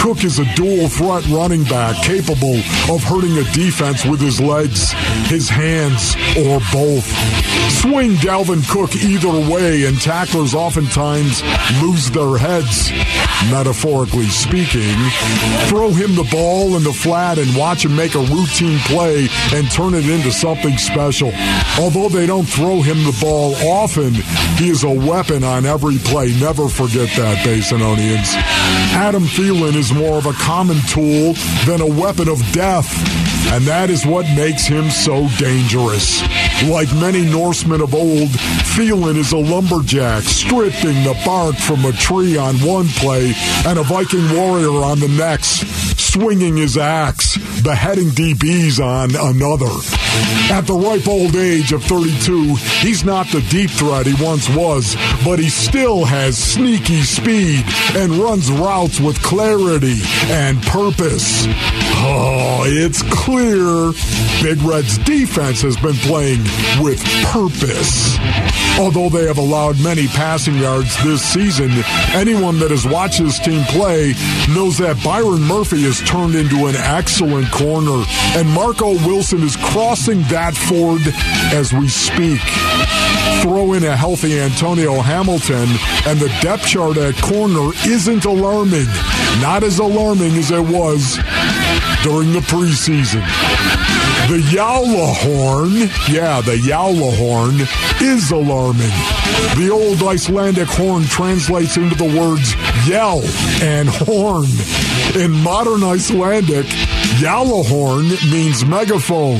[0.00, 2.56] Cook is a dual threat running back capable
[2.92, 4.92] of hurting a defense with his legs,
[5.28, 7.06] his hands, or both.
[7.70, 11.42] Swing Dalvin Cook either way, and tacklers oftentimes
[11.82, 12.90] lose their heads,
[13.50, 14.96] metaphorically speaking.
[15.68, 19.70] Throw him the ball in the flat and watch him make a routine play and
[19.70, 21.32] turn it into something special.
[21.78, 24.14] Although they don't throw him the ball often,
[24.56, 26.32] he is a weapon on every play.
[26.40, 28.34] Never forget that, Basinonians.
[28.94, 31.34] Adam Thielen is more of a common tool
[31.66, 32.90] than a weapon of death.
[33.52, 36.22] And that is what makes him so dangerous.
[36.64, 37.24] Like many
[37.54, 38.30] Norsemen of old,
[38.74, 43.32] Thielen is a lumberjack, stripping the bark from a tree on one play
[43.64, 45.64] and a Viking warrior on the next,
[45.96, 49.70] swinging his axe, beheading DBs on another.
[50.52, 54.96] At the ripe old age of 32, he's not the deep threat he once was,
[55.24, 57.64] but he still has sneaky speed
[57.94, 61.46] and runs routes with clarity and purpose.
[61.96, 63.92] Oh, it's clear
[64.42, 66.42] Big Red's defense has been playing
[66.82, 68.18] with purpose.
[68.78, 71.70] Although they have allowed many passing yards this season,
[72.12, 74.14] anyone that has watched this team play
[74.52, 78.04] knows that Byron Murphy has turned into an excellent corner,
[78.36, 81.02] and Marco Wilson is crossing that ford
[81.54, 82.40] as we speak.
[83.42, 85.68] Throw in a healthy Antonio Hamilton,
[86.06, 88.86] and the depth chart at corner isn't alarming.
[89.40, 91.18] Not as alarming as it was
[92.02, 93.22] during the preseason.
[94.28, 95.72] The Yowla horn,
[96.10, 97.56] yeah, the Yowla horn
[98.00, 98.92] is alarming.
[99.56, 102.54] The old Icelandic horn translates into the words
[102.88, 103.22] yell
[103.62, 104.46] and horn.
[105.14, 106.66] In modern Icelandic,
[107.18, 109.38] Yowla horn means megaphone.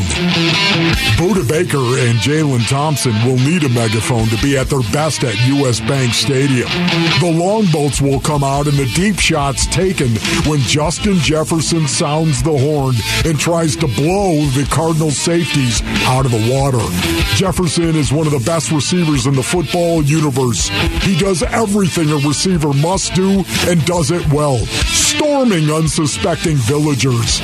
[1.19, 5.35] Budda Baker and Jalen Thompson will need a megaphone to be at their best at
[5.49, 5.81] U.S.
[5.81, 6.69] Bank Stadium.
[7.21, 10.11] The longboats will come out and the deep shots taken
[10.47, 16.31] when Justin Jefferson sounds the horn and tries to blow the Cardinals safeties out of
[16.31, 16.85] the water.
[17.35, 20.69] Jefferson is one of the best receivers in the football universe.
[21.03, 27.41] He does everything a receiver must do and does it well, storming unsuspecting villagers.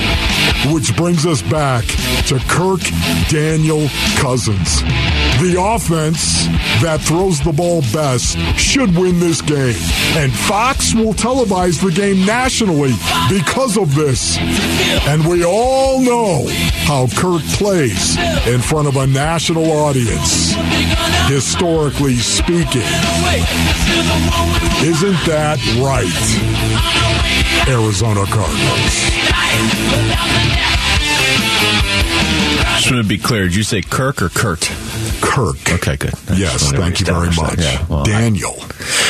[0.73, 1.85] Which brings us back
[2.27, 2.81] to Kirk
[3.29, 4.83] Daniel Cousins.
[5.41, 6.47] The offense
[6.83, 9.81] that throws the ball best should win this game.
[10.17, 12.93] And Fox will televise the game nationally
[13.31, 14.37] because of this.
[15.09, 16.47] And we all know
[16.85, 20.53] how Kirk plays in front of a national audience.
[21.29, 22.83] Historically speaking,
[24.83, 27.40] isn't that right?
[27.69, 29.11] Arizona Cardinals.
[32.77, 33.45] Just want to be clear.
[33.45, 34.61] Did you say Kirk or Kurt?
[35.21, 35.57] Kirk.
[35.71, 36.15] Okay, good.
[36.15, 37.59] I just Yes, thank you very much.
[37.59, 38.57] Yeah, well, I- Daniel.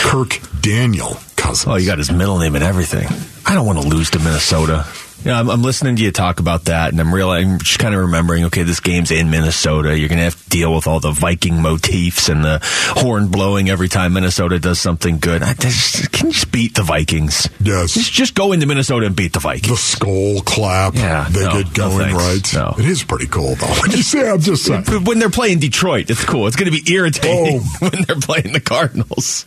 [0.03, 1.67] Kirk Daniel Cousins.
[1.73, 3.07] Oh, you got his middle name and everything.
[3.47, 4.87] I don't want to lose to Minnesota.
[5.25, 8.01] Yeah, I'm, I'm listening to you talk about that, and I'm realizing, just kind of
[8.01, 8.45] remembering.
[8.45, 9.99] Okay, this game's in Minnesota.
[9.99, 12.59] You're going to have to deal with all the Viking motifs and the
[12.97, 15.43] horn blowing every time Minnesota does something good.
[15.43, 17.49] I just, can you just beat the Vikings?
[17.61, 17.93] Yes.
[17.93, 19.69] just, just go into Minnesota and beat the Vikings.
[19.69, 20.95] the skull clap.
[20.95, 22.55] Yeah, they no, get no going thanks.
[22.55, 22.63] right.
[22.63, 22.75] No.
[22.79, 23.67] It is pretty cool though.
[23.81, 24.85] When you say, I'm just saying.
[25.05, 26.47] When they're playing Detroit, it's cool.
[26.47, 27.69] It's going to be irritating Boom.
[27.83, 27.89] Oh.
[27.91, 29.47] when they're playing the Cardinals.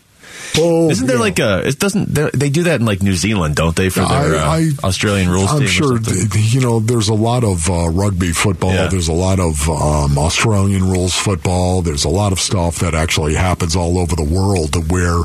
[0.55, 1.21] Isn't there yeah.
[1.21, 1.67] like a?
[1.67, 2.13] It doesn't.
[2.13, 3.89] they- do that in like New Zealand, don't they?
[3.89, 5.51] For their uh, I- I- Australian rules.
[5.51, 6.79] I'm sure th- you know.
[6.79, 8.73] There's a lot of uh, rugby football.
[8.73, 8.87] Yeah.
[8.87, 11.81] There's a lot of um, Australian rules football.
[11.81, 15.21] There's a lot of stuff that actually happens all over the world where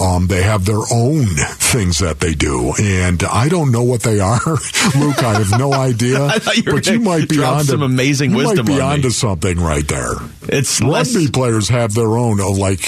[0.00, 1.26] um, they have their own
[1.58, 4.40] things that they do, and I don't know what they are.
[4.98, 6.32] Luke, I have no idea.
[6.54, 9.58] You but you might be onto some amazing you wisdom Might be on onto something
[9.60, 10.14] right there.
[10.42, 11.14] It's less.
[11.14, 12.80] Rugby players have their own, uh, like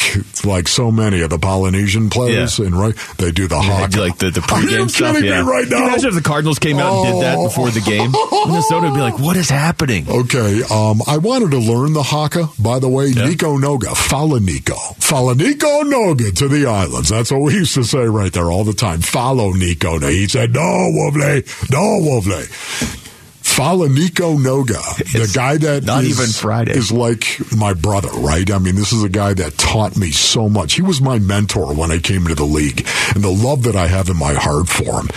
[0.44, 2.66] like so many of the Polynesian players, Yeah.
[2.66, 5.22] and right they do the do, like the, the pregame stuff.
[5.22, 5.42] Yeah.
[5.42, 7.44] me right Can you imagine if the Cardinals came out and did that Oh.
[7.44, 8.11] before the game?
[8.46, 12.48] Minnesota would be like, "What is happening?" Okay, um, I wanted to learn the haka.
[12.59, 13.27] By the way, Yeah.
[13.29, 17.09] Niko Noga, Fala Nico, Fala Niko Noga to the islands.
[17.11, 19.01] That's what we used to say right there all the time.
[19.01, 19.98] Follow Nico.
[20.01, 23.02] He said, "No, Wovle, no, Wovle."
[23.53, 24.81] Follow Niko Noga,
[25.12, 26.73] the guy that not is- even Friday.
[26.73, 28.51] is like my brother, right?
[28.51, 30.75] I mean, this is a guy that taught me so much.
[30.75, 33.88] He was my mentor when I came into the league, and the love that I
[33.88, 35.09] have in my heart for him.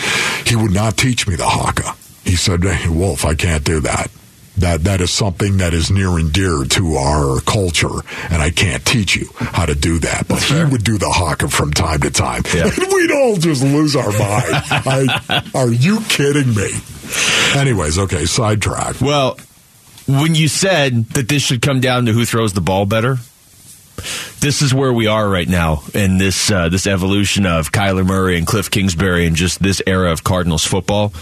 [0.45, 1.95] He would not teach me the haka.
[2.25, 4.11] He said, hey, "Wolf, I can't do that."
[4.57, 7.91] That that is something that is near and dear to our culture,
[8.29, 10.27] and I can't teach you how to do that.
[10.29, 12.63] But he would do the haka from time to time, Yeah.
[12.63, 14.17] and we'd all just lose our mind.
[14.71, 16.69] I, are you kidding me?
[17.55, 18.99] Anyways, okay, sidetrack.
[18.99, 19.39] Well,
[20.07, 23.17] when you said that this should come down to who throws the ball better,
[24.41, 28.37] this is where we are right now in this uh, this evolution of Kyler Murray
[28.37, 31.13] and Cliff Kingsbury and just this era of Cardinals football.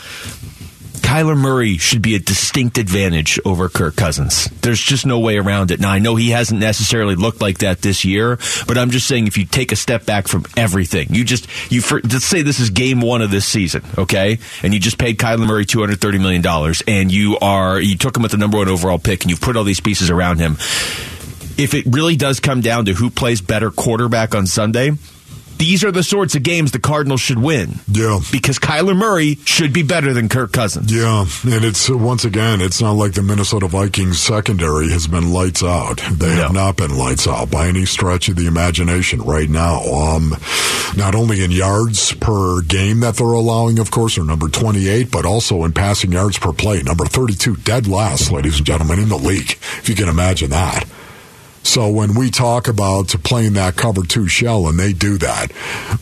[1.03, 4.45] Kyler Murray should be a distinct advantage over Kirk Cousins.
[4.61, 5.79] There's just no way around it.
[5.79, 9.27] Now, I know he hasn't necessarily looked like that this year, but I'm just saying
[9.27, 12.59] if you take a step back from everything, you just, you, for, let's say this
[12.59, 14.39] is game one of this season, okay?
[14.63, 18.31] And you just paid Kyler Murray $230 million and you are, you took him with
[18.31, 20.53] the number one overall pick and you've put all these pieces around him.
[21.55, 24.93] If it really does come down to who plays better quarterback on Sunday,
[25.57, 27.79] these are the sorts of games the Cardinals should win.
[27.87, 28.19] Yeah.
[28.31, 30.93] Because Kyler Murray should be better than Kirk Cousins.
[30.93, 35.63] Yeah, and it's once again, it's not like the Minnesota Vikings secondary has been lights
[35.63, 36.01] out.
[36.11, 39.83] They have not been lights out by any stretch of the imagination right now.
[39.83, 40.35] Um,
[40.95, 45.25] not only in yards per game that they're allowing, of course, are number 28, but
[45.25, 49.17] also in passing yards per play, number 32, dead last, ladies and gentlemen, in the
[49.17, 50.85] league, if you can imagine that.
[51.65, 55.47] So when we talk about playing that cover two shell, and they do that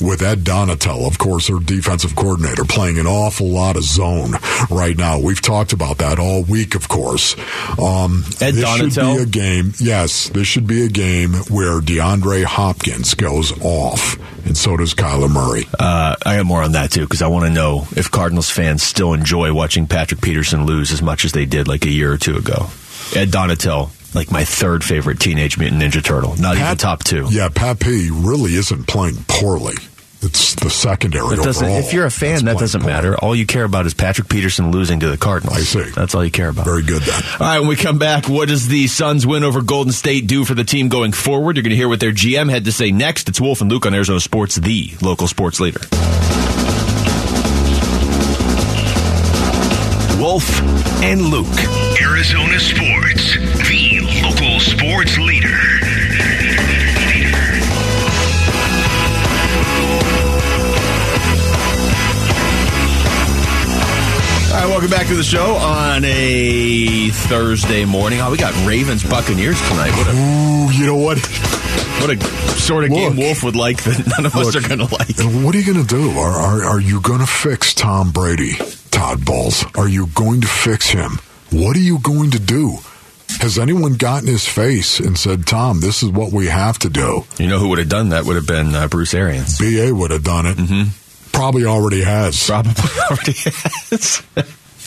[0.02, 4.34] with Ed Donatell, of course, their defensive coordinator, playing an awful lot of zone
[4.70, 5.20] right now.
[5.20, 7.36] We've talked about that all week, of course.
[7.80, 9.18] Um, Ed this should Donatell?
[9.18, 9.74] be a game.
[9.80, 15.30] Yes, this should be a game where DeAndre Hopkins goes off, and so does Kyler
[15.32, 15.66] Murray.
[15.80, 18.84] Uh, I got more on that too because I want to know if Cardinals fans
[18.84, 22.18] still enjoy watching Patrick Peterson lose as much as they did like a year or
[22.18, 22.68] two ago.
[23.16, 27.28] Ed Donatell, like my third favorite Teenage Mutant Ninja Turtle, not even top two.
[27.30, 29.76] Yeah, Pat P really isn't playing poorly.
[30.24, 31.80] It's the secondary That doesn't, overall.
[31.80, 32.94] if you're a fan, that doesn't poorly.
[32.94, 33.16] matter.
[33.18, 35.58] All you care about is Patrick Peterson losing to the Cardinals.
[35.58, 35.90] I see.
[35.96, 36.66] That's all you care about.
[36.66, 37.24] Very good then.
[37.40, 40.46] All right, when we come back, what does the Suns win over Golden State do
[40.46, 41.56] for the team going forward?
[41.56, 43.30] You're going to hear what their GM had to say next.
[43.30, 45.82] It's Wolf and Luke on Arizona Sports, the local sports leader.
[50.20, 50.62] Wolf
[51.02, 51.48] and Luke.
[52.00, 53.21] Arizona Sports,
[64.72, 68.22] welcome back to the show on a Thursday morning.
[68.22, 69.92] Oh, we got Ravens Buccaneers tonight.
[69.92, 71.18] What a Ooh, you know what?
[72.00, 72.22] what a
[72.58, 75.20] sort of game Wolf would like that none of us are going to like.
[75.20, 76.12] And what are you going to do?
[76.12, 78.54] Are, are, are you going to fix Tom Brady,
[78.92, 79.66] Todd Bowles?
[79.76, 81.20] Are you going to fix him?
[81.52, 82.78] What are you going to do?
[83.42, 87.26] Has anyone gotten his face and said, Tom, this is what we have to do?
[87.38, 88.24] You know who would have done that?
[88.24, 89.60] Would have been uh, Bruce Arians.
[89.60, 90.56] BA would have done it.
[90.56, 91.32] Mm-hmm.
[91.34, 92.46] Probably already has.
[92.46, 92.72] Probably
[93.10, 94.24] already has.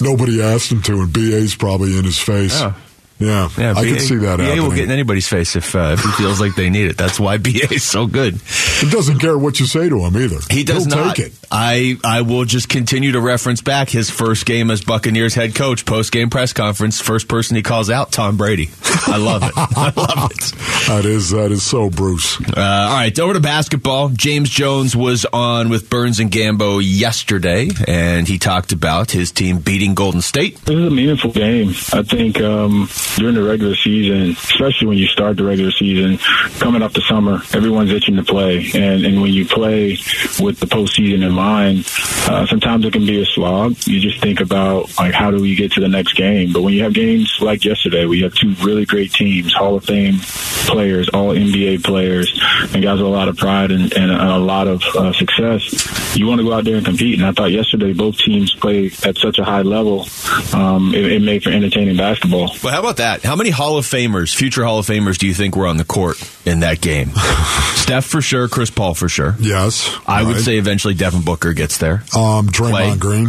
[0.00, 2.60] Nobody asked him to, and BA's probably in his face.
[2.60, 2.74] Oh.
[3.18, 4.62] Yeah, Yeah, I BA can see that BA happening.
[4.64, 6.96] will get in anybody's face if uh, if he feels like they need it.
[6.96, 8.34] That's why BA is so good.
[8.80, 10.38] he doesn't care what you say to him either.
[10.50, 11.16] He does He'll not.
[11.16, 11.32] take it.
[11.50, 15.84] I I will just continue to reference back his first game as Buccaneers head coach,
[15.86, 17.00] post game press conference.
[17.00, 18.70] First person he calls out, Tom Brady.
[19.06, 19.52] I love it.
[19.56, 20.52] I love it.
[20.84, 22.38] That is that is so Bruce.
[22.40, 24.10] Uh, all right, over to basketball.
[24.10, 29.60] James Jones was on with Burns and Gambo yesterday, and he talked about his team
[29.60, 30.56] beating Golden State.
[30.66, 31.70] This is a meaningful game.
[31.94, 32.86] I think um,
[33.16, 36.18] during the regular season, especially when you start the regular season,
[36.58, 39.98] coming off the summer, everyone's itching to play, and and when you play
[40.40, 41.88] with the postseason in mind,
[42.28, 43.76] uh, sometimes it can be a slog.
[43.86, 46.52] You just think about like how do we get to the next game?
[46.52, 49.84] But when you have games like yesterday, we have two really great teams, Hall of
[49.84, 50.18] Fame
[50.66, 52.32] players, all NBA players,
[52.72, 56.16] and guys with a lot of pride and, and a lot of uh, success.
[56.16, 57.18] You want to go out there and compete.
[57.18, 60.06] And I thought yesterday both teams played at such a high level.
[60.52, 62.54] Um, it, it made for entertaining basketball.
[62.62, 63.22] Well, how about that?
[63.22, 65.84] How many Hall of Famers, future Hall of Famers, do you think were on the
[65.84, 67.10] court in that game?
[67.74, 69.34] Steph for sure, Chris Paul for sure.
[69.38, 72.02] Yes, I would say eventually Devin Booker gets there.
[72.14, 72.96] um, Draymond Clay.
[72.96, 73.28] Green.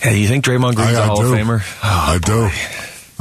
[0.00, 1.32] Hey, you think Draymond Green's I, a I Hall do.
[1.32, 1.60] of Famer?
[1.82, 2.48] Oh, I do.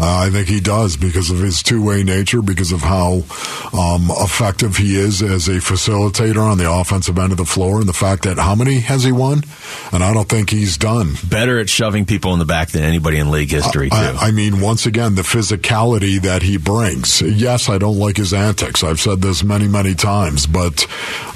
[0.01, 3.23] Uh, I think he does because of his two-way nature, because of how
[3.71, 7.87] um, effective he is as a facilitator on the offensive end of the floor, and
[7.87, 9.43] the fact that how many has he won?
[9.91, 11.13] And I don't think he's done.
[11.23, 13.95] Better at shoving people in the back than anybody in league history, too.
[13.95, 17.21] I, I mean, once again, the physicality that he brings.
[17.21, 18.83] Yes, I don't like his antics.
[18.83, 20.87] I've said this many, many times, but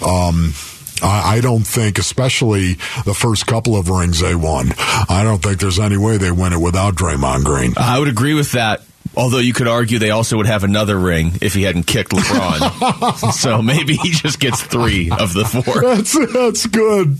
[0.03, 0.53] um,
[1.01, 2.73] I, I don't think, especially
[3.05, 6.53] the first couple of rings they won, I don't think there's any way they win
[6.53, 7.73] it without Draymond Green.
[7.77, 8.81] I would agree with that.
[9.17, 13.31] Although you could argue they also would have another ring if he hadn't kicked LeBron.
[13.33, 15.81] so maybe he just gets three of the four.
[15.81, 17.17] That's that's good.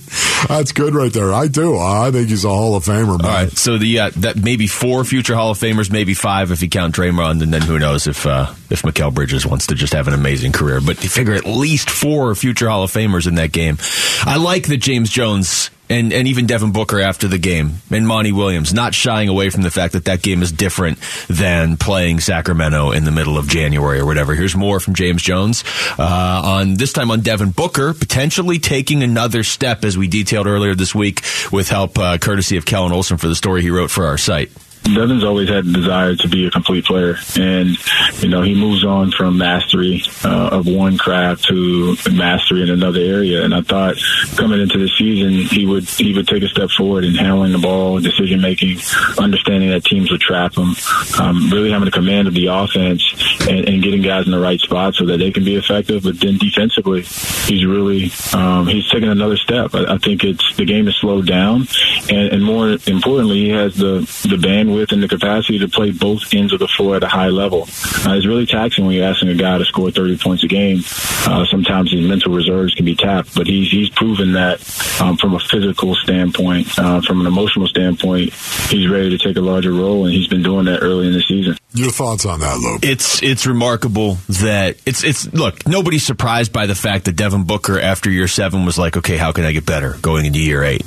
[0.48, 1.34] That's good right there.
[1.34, 1.78] I do.
[1.78, 3.26] I think he's a Hall of Famer, man.
[3.26, 6.62] All right, so the uh, that maybe four future Hall of Famers, maybe five if
[6.62, 9.94] you count Draymond, and then who knows if uh, if Mikal Bridges wants to just
[9.94, 10.82] have an amazing career.
[10.82, 13.78] But you figure at least four future Hall of Famers in that game.
[14.22, 18.32] I like that James Jones and, and even Devin Booker after the game, and Monty
[18.32, 22.92] Williams, not shying away from the fact that that game is different than playing Sacramento
[22.92, 24.36] in the middle of January or whatever.
[24.36, 25.64] Here's more from James Jones
[25.98, 30.76] uh, on this time on Devin Booker, potentially taking another step, as we detailed earlier
[30.76, 31.22] this week,
[31.52, 34.52] with help uh, courtesy of Kellan Olson for the story he wrote for our site.
[34.94, 37.76] Devin's always had the desire to be a complete player, and
[38.22, 43.00] you know he moves on from mastery uh, of one craft to mastery in another
[43.00, 43.44] area.
[43.44, 43.96] And I thought
[44.38, 47.58] coming into the season he would he would take a step forward in handling the
[47.58, 48.78] ball, decision making,
[49.18, 50.76] understanding that teams would trap him,
[51.20, 53.02] um, really having a command of the offense
[53.50, 56.04] and, and, getting guys in the right spot so that they can be effective.
[56.04, 59.74] But then defensively, he's really um, he's taken another step.
[59.74, 61.68] I, I, think it's the game has slowed down,
[62.10, 65.92] and, and more importantly, he has the the bandwidth with and the capacity to play
[65.92, 67.64] both ends of the floor at a high level.
[67.64, 70.82] Uh, it's really taxing when you're asking a guy to score 30 points a game.
[71.26, 74.60] Uh, sometimes his mental reserves can be tapped, but he's he's proven that
[75.02, 78.34] um, from a physical standpoint, uh, from an emotional standpoint,
[78.70, 81.22] he's ready to take a larger role, and he's been doing that early in the
[81.22, 81.58] season.
[81.74, 82.82] Your thoughts on that, Luke?
[82.84, 87.80] It's it's remarkable that it's it's look nobody's surprised by the fact that Devin Booker
[87.80, 90.86] after year seven was like, okay, how can I get better going into year eight?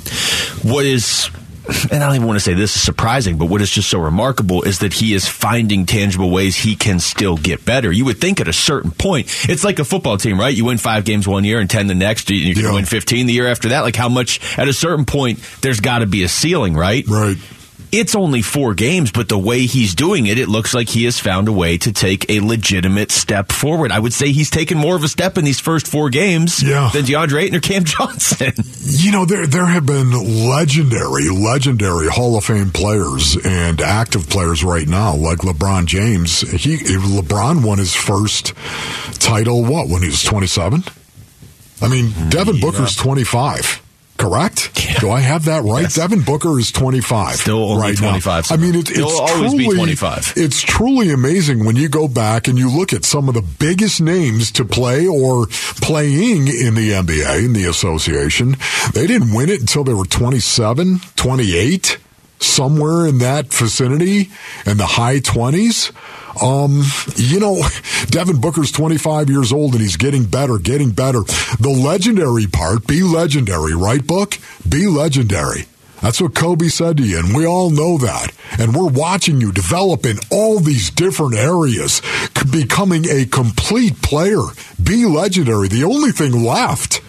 [0.63, 1.29] What is
[1.91, 3.99] and I don't even want to say this is surprising, but what is just so
[3.99, 7.91] remarkable is that he is finding tangible ways he can still get better.
[7.91, 10.55] You would think at a certain point, it's like a football team, right?
[10.55, 12.29] You win five games one year and 10 the next.
[12.29, 12.73] You can yeah.
[12.73, 13.81] win 15 the year after that.
[13.81, 17.05] Like how much, at a certain point, there's got to be a ceiling, right?
[17.07, 17.37] Right.
[17.91, 21.19] It's only four games, but the way he's doing it, it looks like he has
[21.19, 23.91] found a way to take a legitimate step forward.
[23.91, 26.91] I would say he's taken more of a step in these first four games yeah.
[26.93, 28.53] than DeAndre Ayton or Cam Johnson.
[28.81, 34.63] You know, there there have been legendary, legendary Hall of Fame players and active players
[34.63, 36.41] right now, like LeBron James.
[36.41, 38.53] He LeBron won his first
[39.19, 40.83] title what when he was twenty seven.
[41.81, 42.61] I mean, Devin yeah.
[42.61, 43.81] Booker's twenty five.
[44.19, 44.85] Correct?
[44.85, 44.99] Yeah.
[44.99, 45.83] Do I have that right?
[45.83, 45.95] Yes.
[45.95, 47.35] Devin Booker is 25.
[47.37, 48.49] Still only right 25.
[48.49, 48.53] Now.
[48.53, 50.33] I mean, it, it's always truly, be 25.
[50.35, 54.01] It's truly amazing when you go back and you look at some of the biggest
[54.01, 55.47] names to play or
[55.81, 58.57] playing in the NBA, in the association.
[58.93, 61.97] They didn't win it until they were 27, 28
[62.39, 64.29] somewhere in that vicinity
[64.65, 65.91] in the high 20s.
[66.41, 66.83] Um,
[67.15, 67.61] you know,
[68.07, 71.21] Devin Booker's 25 years old and he's getting better, getting better.
[71.59, 74.37] The legendary part, be legendary, right, Book?
[74.67, 75.65] Be legendary.
[76.01, 78.31] That's what Kobe said to you, and we all know that.
[78.57, 82.01] And we're watching you develop in all these different areas,
[82.49, 84.41] becoming a complete player.
[84.81, 85.67] Be legendary.
[85.67, 87.01] The only thing left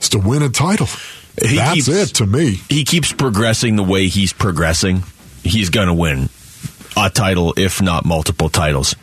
[0.00, 0.88] is to win a title.
[1.40, 2.60] He That's keeps, it to me.
[2.68, 5.04] He keeps progressing the way he's progressing.
[5.42, 6.28] He's going to win
[6.96, 8.94] a title, if not multiple titles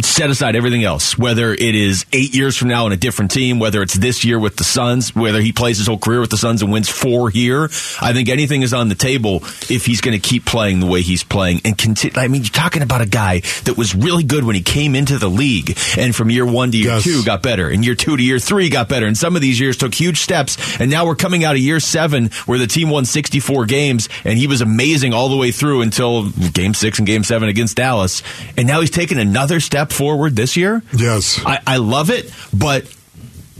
[0.00, 3.58] set aside everything else, whether it is eight years from now on a different team,
[3.58, 6.36] whether it's this year with the Suns, whether he plays his whole career with the
[6.36, 7.64] Suns and wins four here.
[8.00, 9.36] I think anything is on the table
[9.68, 12.18] if he's going to keep playing the way he's playing and continue.
[12.18, 15.18] I mean, you're talking about a guy that was really good when he came into
[15.18, 17.04] the league and from year one to year yes.
[17.04, 19.06] two got better and year two to year three got better.
[19.06, 20.80] And some of these years took huge steps.
[20.80, 24.36] And now we're coming out of year seven where the team won 64 games and
[24.36, 28.22] he was amazing all the way through until game six and game seven against Dallas.
[28.56, 30.82] And now he's taken another step forward this year.
[30.96, 31.40] Yes.
[31.44, 32.84] I, I love it, but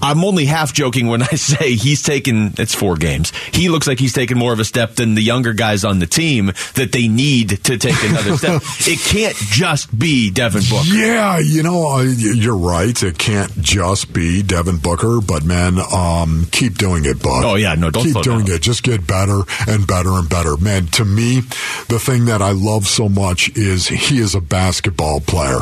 [0.03, 3.33] I'm only half joking when I say he's taken it's four games.
[3.53, 6.07] He looks like he's taken more of a step than the younger guys on the
[6.07, 8.63] team that they need to take another step.
[8.91, 10.89] It can't just be Devin Booker.
[10.89, 13.01] Yeah, you know, you're right.
[13.03, 17.45] It can't just be Devin Booker, but man, um, keep doing it, bud.
[17.45, 18.57] Oh yeah, no, don't keep doing down.
[18.57, 18.63] it.
[18.63, 20.57] Just get better and better and better.
[20.57, 21.41] Man, to me,
[21.89, 25.61] the thing that I love so much is he is a basketball player.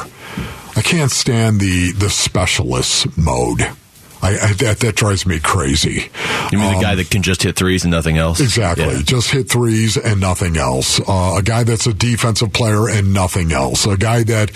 [0.79, 3.69] I can't stand the the specialist mode.
[4.23, 6.11] I, I, that that drives me crazy.
[6.51, 8.41] You mean um, the guy that can just hit threes and nothing else?
[8.41, 9.03] Exactly, yeah.
[9.03, 11.01] just hit threes and nothing else.
[11.01, 13.87] Uh, a guy that's a defensive player and nothing else.
[13.87, 14.51] A guy that,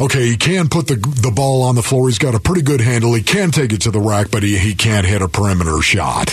[0.00, 2.08] okay, he can put the the ball on the floor.
[2.08, 3.14] He's got a pretty good handle.
[3.14, 6.30] He can take it to the rack, but he, he can't hit a perimeter shot.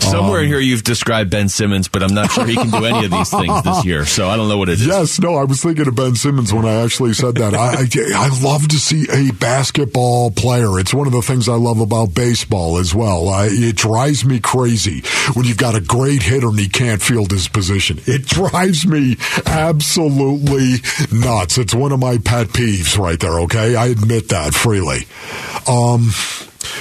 [0.00, 2.84] Somewhere um, in here you've described Ben Simmons, but I'm not sure he can do
[2.84, 4.04] any of these things this year.
[4.04, 4.86] So I don't know what it is.
[4.86, 7.54] Yes, no, I was thinking of Ben Simmons when I actually said that.
[7.54, 10.78] I, I I love to see a basketball player.
[10.78, 13.28] It's one of the things I love about about baseball as well.
[13.28, 15.02] I, it drives me crazy
[15.34, 17.98] when you've got a great hitter and he can't field his position.
[18.06, 20.76] It drives me absolutely
[21.12, 21.58] nuts.
[21.58, 23.76] It's one of my pet peeves right there, okay?
[23.76, 25.06] I admit that freely.
[25.66, 26.10] Um,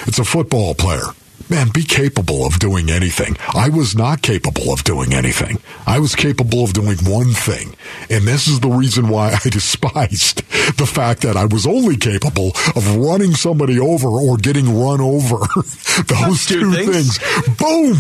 [0.05, 1.07] it's a football player
[1.54, 3.38] man, be capable of doing anything.
[3.54, 5.60] I was not capable of doing anything.
[5.86, 7.76] I was capable of doing one thing.
[8.10, 10.38] And this is the reason why I despised
[10.78, 15.38] the fact that I was only capable of running somebody over or getting run over.
[16.08, 17.18] Those Two two, things.
[17.20, 17.58] things.
[17.60, 17.97] Boom!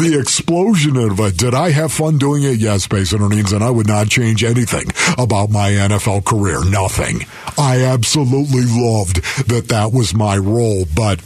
[0.00, 1.36] The explosion of it.
[1.36, 2.58] Did I have fun doing it?
[2.58, 4.86] Yes, Space Earnings, and I would not change anything
[5.18, 6.64] about my NFL career.
[6.64, 7.20] Nothing.
[7.58, 9.16] I absolutely loved
[9.48, 11.20] that that was my role, but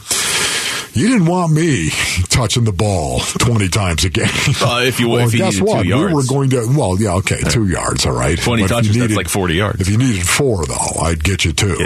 [0.99, 1.91] you didn't want me
[2.29, 4.27] touching the ball 20 times a game.
[4.61, 5.87] Well, if you- if you guess needed what?
[5.87, 8.39] We were going to, well, yeah, okay, two yards, all right.
[8.39, 9.81] 20 But touches, that's like 40 yards.
[9.81, 11.77] If you needed four, though, I'd get you two.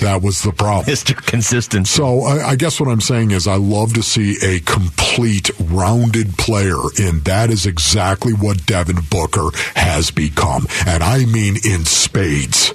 [0.00, 0.86] that was the problem.
[0.86, 1.14] Mr.
[1.26, 1.86] Consistent.
[1.88, 6.36] So I, I guess what I'm saying is I love to see a complete, rounded
[6.38, 12.72] player, and that is exactly what Devin Booker has become, and I mean in spades.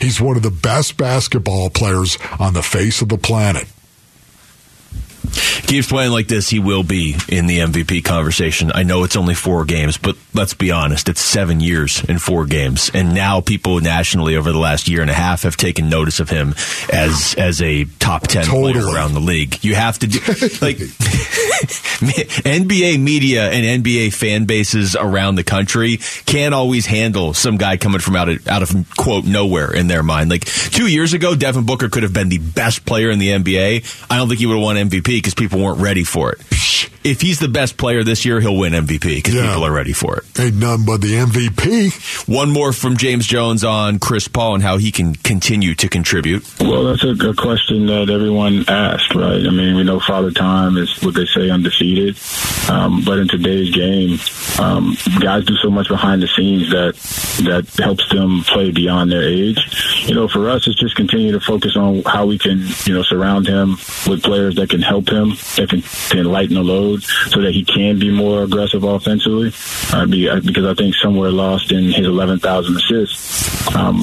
[0.00, 3.66] He's one of the best basketball players on the face of the planet.
[5.66, 8.70] Keeps playing like this, he will be in the MVP conversation.
[8.74, 12.46] I know it's only four games, but let's be honest, it's seven years in four
[12.46, 16.20] games, and now people nationally over the last year and a half have taken notice
[16.20, 16.54] of him
[16.92, 19.62] as as a top ten player around the league.
[19.64, 20.18] You have to do
[20.60, 20.76] like
[21.96, 28.00] NBA media and NBA fan bases around the country can't always handle some guy coming
[28.00, 30.30] from out of out of quote nowhere in their mind.
[30.30, 34.06] Like two years ago, Devin Booker could have been the best player in the NBA.
[34.10, 36.88] I don't think he would have won MVP because people weren't ready for it.
[37.06, 39.46] If he's the best player this year, he'll win MVP because Yeah.
[39.48, 40.24] people are ready for it.
[40.40, 42.26] Ain't none but the MVP.
[42.28, 46.44] One more from James Jones on Chris Paul and how he can continue to contribute.
[46.60, 49.46] Well, that's a, a question that everyone asked, right?
[49.46, 52.18] I mean, we know Father Time is what they say undefeated,
[52.68, 54.18] um, but in today's game,
[54.58, 56.94] um, guys do so much behind the scenes that
[57.44, 59.58] that helps them play beyond their age.
[60.06, 63.02] You know, for us, it's just continue to focus on how we can, you know,
[63.02, 63.72] surround him
[64.08, 67.64] with players that can help him, that can, can lighten the load, so that he
[67.64, 69.52] can be more aggressive offensively.
[69.92, 74.00] Uh, uh, because I think somewhere lost in his 11,000 assists um,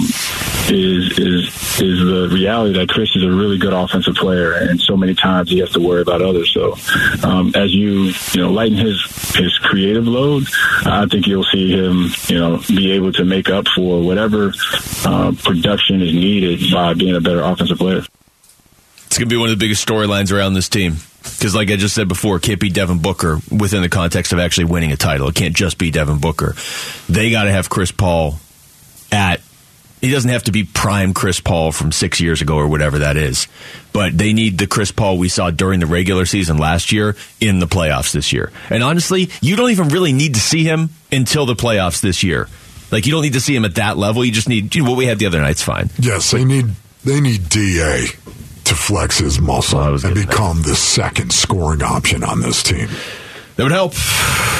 [0.69, 1.45] is is
[1.81, 5.49] is the reality that Chris is a really good offensive player, and so many times
[5.49, 6.53] he has to worry about others.
[6.53, 6.75] So,
[7.23, 9.01] um, as you you know lighten his
[9.35, 10.43] his creative load,
[10.85, 14.53] I think you'll see him you know be able to make up for whatever
[15.05, 18.03] uh, production is needed by being a better offensive player.
[19.13, 20.95] It's going to be one of the biggest storylines around this team.
[21.21, 24.39] Because, like I just said before, it can't be Devin Booker within the context of
[24.39, 25.27] actually winning a title.
[25.27, 26.55] It can't just be Devin Booker.
[27.07, 28.39] They got to have Chris Paul
[29.11, 29.39] at.
[30.01, 33.15] He doesn't have to be prime Chris Paul from six years ago or whatever that
[33.15, 33.47] is.
[33.93, 37.59] But they need the Chris Paul we saw during the regular season last year in
[37.59, 38.51] the playoffs this year.
[38.71, 42.49] And honestly, you don't even really need to see him until the playoffs this year.
[42.91, 44.25] Like, you don't need to see him at that level.
[44.25, 45.91] You just need, you know, what we had the other night's fine.
[45.99, 46.71] Yes, they need
[47.03, 48.07] they need Da
[48.73, 52.87] to flex his muscle and become the second scoring option on this team.
[53.55, 53.93] That would help.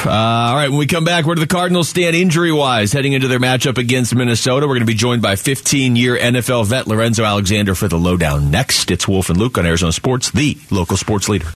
[0.06, 3.12] Uh, all right, when we come back, where do the Cardinals stand injury wise heading
[3.12, 4.66] into their matchup against Minnesota?
[4.66, 8.52] We're going to be joined by 15 year NFL vet Lorenzo Alexander for the lowdown
[8.52, 8.92] next.
[8.92, 11.48] It's Wolf and Luke on Arizona Sports, the local sports leader.